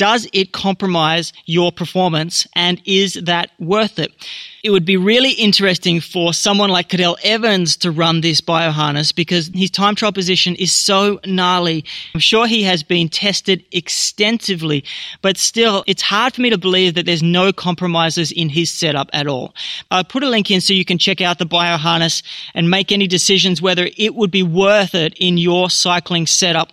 Does 0.00 0.26
it 0.32 0.52
compromise 0.52 1.34
your 1.44 1.70
performance 1.70 2.46
and 2.56 2.80
is 2.86 3.20
that 3.22 3.50
worth 3.58 3.98
it? 3.98 4.10
It 4.64 4.70
would 4.70 4.86
be 4.86 4.96
really 4.96 5.32
interesting 5.32 6.00
for 6.00 6.32
someone 6.32 6.70
like 6.70 6.88
Cadel 6.88 7.18
Evans 7.22 7.76
to 7.76 7.90
run 7.90 8.22
this 8.22 8.40
bioharness 8.40 9.14
because 9.14 9.50
his 9.52 9.70
time 9.70 9.94
trial 9.94 10.10
position 10.10 10.54
is 10.54 10.74
so 10.74 11.20
gnarly. 11.26 11.84
I'm 12.14 12.20
sure 12.20 12.46
he 12.46 12.62
has 12.62 12.82
been 12.82 13.10
tested 13.10 13.62
extensively, 13.72 14.84
but 15.20 15.36
still, 15.36 15.84
it's 15.86 16.00
hard 16.00 16.32
for 16.34 16.40
me 16.40 16.48
to 16.48 16.56
believe 16.56 16.94
that 16.94 17.04
there's 17.04 17.22
no 17.22 17.52
compromises 17.52 18.32
in 18.32 18.48
his 18.48 18.70
setup 18.70 19.10
at 19.12 19.26
all. 19.26 19.54
I 19.90 20.02
put 20.02 20.22
a 20.22 20.30
link 20.30 20.50
in 20.50 20.62
so 20.62 20.72
you 20.72 20.86
can 20.86 20.96
check 20.96 21.20
out 21.20 21.38
the 21.38 21.44
bioharness 21.44 22.22
and 22.54 22.70
make 22.70 22.90
any 22.90 23.06
decisions 23.06 23.60
whether 23.60 23.90
it 23.98 24.14
would 24.14 24.30
be 24.30 24.42
worth 24.42 24.94
it 24.94 25.12
in 25.18 25.36
your 25.36 25.68
cycling 25.68 26.26
setup. 26.26 26.72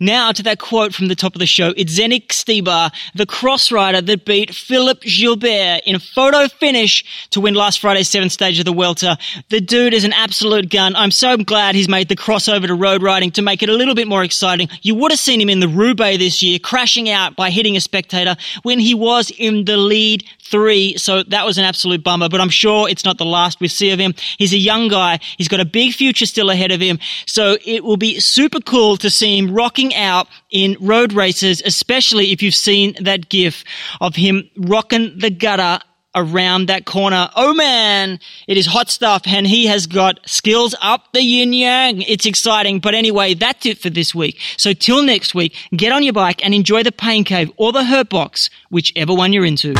Now 0.00 0.32
to 0.32 0.42
that 0.42 0.58
quote 0.58 0.94
from 0.94 1.08
the 1.08 1.14
top 1.14 1.34
of 1.34 1.38
the 1.38 1.46
show. 1.46 1.72
It's 1.76 1.98
Zdenek 1.98 2.28
Stybar, 2.28 2.92
the 3.14 3.26
cross 3.26 3.70
rider 3.70 4.00
that 4.00 4.24
beat 4.24 4.54
Philippe 4.54 5.08
Gilbert 5.08 5.82
in 5.86 5.94
a 5.94 6.00
photo 6.00 6.48
finish 6.48 7.04
to 7.30 7.40
win 7.40 7.54
last 7.54 7.80
Friday's 7.80 8.08
seventh 8.08 8.32
stage 8.32 8.58
of 8.58 8.64
the 8.64 8.72
Vuelta. 8.72 9.16
The 9.50 9.60
dude 9.60 9.94
is 9.94 10.04
an 10.04 10.12
absolute 10.12 10.70
gun. 10.70 10.96
I'm 10.96 11.10
so 11.10 11.36
glad 11.36 11.74
he's 11.74 11.88
made 11.88 12.08
the 12.08 12.16
crossover 12.16 12.66
to 12.66 12.74
road 12.74 13.02
riding 13.02 13.30
to 13.32 13.42
make 13.42 13.62
it 13.62 13.68
a 13.68 13.74
little 13.74 13.94
bit 13.94 14.08
more 14.08 14.24
exciting. 14.24 14.68
You 14.82 14.94
would 14.96 15.12
have 15.12 15.20
seen 15.20 15.40
him 15.40 15.48
in 15.48 15.60
the 15.60 15.68
Roubaix 15.68 16.18
this 16.18 16.42
year, 16.42 16.58
crashing 16.58 17.08
out 17.08 17.36
by 17.36 17.50
hitting 17.50 17.76
a 17.76 17.80
spectator 17.80 18.36
when 18.62 18.78
he 18.78 18.94
was 18.94 19.30
in 19.38 19.64
the 19.64 19.76
lead 19.76 20.24
three. 20.44 20.96
So 20.96 21.22
that 21.24 21.44
was 21.46 21.58
an 21.58 21.64
absolute 21.64 22.02
bummer, 22.04 22.28
but 22.28 22.40
I'm 22.40 22.50
sure 22.50 22.88
it's 22.88 23.04
not 23.04 23.18
the 23.18 23.24
last 23.24 23.60
we 23.60 23.68
see 23.68 23.90
of 23.90 23.98
him. 23.98 24.14
He's 24.38 24.52
a 24.52 24.58
young 24.58 24.88
guy. 24.88 25.18
He's 25.38 25.48
got 25.48 25.60
a 25.60 25.64
big 25.64 25.94
future 25.94 26.26
still 26.26 26.50
ahead 26.50 26.70
of 26.70 26.80
him. 26.80 26.98
So 27.26 27.56
it 27.64 27.84
will 27.84 27.96
be 27.96 28.20
super 28.20 28.60
cool 28.60 28.96
to 28.98 29.10
see 29.10 29.38
him 29.38 29.54
rocking 29.54 29.94
out 29.94 30.28
in 30.50 30.76
road 30.80 31.12
races, 31.12 31.62
especially 31.64 32.32
if 32.32 32.42
you've 32.42 32.54
seen 32.54 32.94
that 33.02 33.28
gif 33.28 33.64
of 34.00 34.16
him 34.16 34.48
rocking 34.56 35.18
the 35.18 35.30
gutter 35.30 35.80
around 36.14 36.66
that 36.66 36.84
corner. 36.84 37.28
Oh 37.34 37.54
man, 37.54 38.20
it 38.46 38.56
is 38.56 38.66
hot 38.66 38.88
stuff 38.88 39.22
and 39.26 39.46
he 39.46 39.66
has 39.66 39.86
got 39.86 40.20
skills 40.26 40.74
up 40.80 41.12
the 41.12 41.22
yin 41.22 41.52
yang. 41.52 42.02
It's 42.02 42.26
exciting. 42.26 42.80
But 42.80 42.94
anyway, 42.94 43.34
that's 43.34 43.66
it 43.66 43.78
for 43.78 43.90
this 43.90 44.14
week. 44.14 44.38
So 44.56 44.72
till 44.72 45.02
next 45.02 45.34
week, 45.34 45.56
get 45.76 45.92
on 45.92 46.02
your 46.02 46.12
bike 46.12 46.44
and 46.44 46.54
enjoy 46.54 46.82
the 46.82 46.92
pain 46.92 47.24
cave 47.24 47.50
or 47.56 47.72
the 47.72 47.84
hurt 47.84 48.08
box, 48.08 48.50
whichever 48.70 49.14
one 49.14 49.32
you're 49.32 49.44
into. 49.44 49.74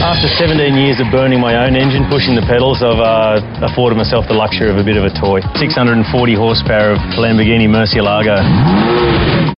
After 0.00 0.28
17 0.32 0.80
years 0.80 0.98
of 0.98 1.12
burning 1.12 1.40
my 1.40 1.66
own 1.66 1.76
engine, 1.76 2.08
pushing 2.08 2.34
the 2.34 2.40
pedals, 2.40 2.80
I've 2.82 2.96
uh, 2.96 3.68
afforded 3.68 3.96
myself 3.96 4.24
the 4.26 4.32
luxury 4.32 4.70
of 4.70 4.78
a 4.78 4.84
bit 4.84 4.96
of 4.96 5.04
a 5.04 5.12
toy. 5.12 5.44
640 5.60 6.08
horsepower 6.34 6.96
of 6.96 7.00
Lamborghini 7.20 7.68
Murcielago. 7.68 9.59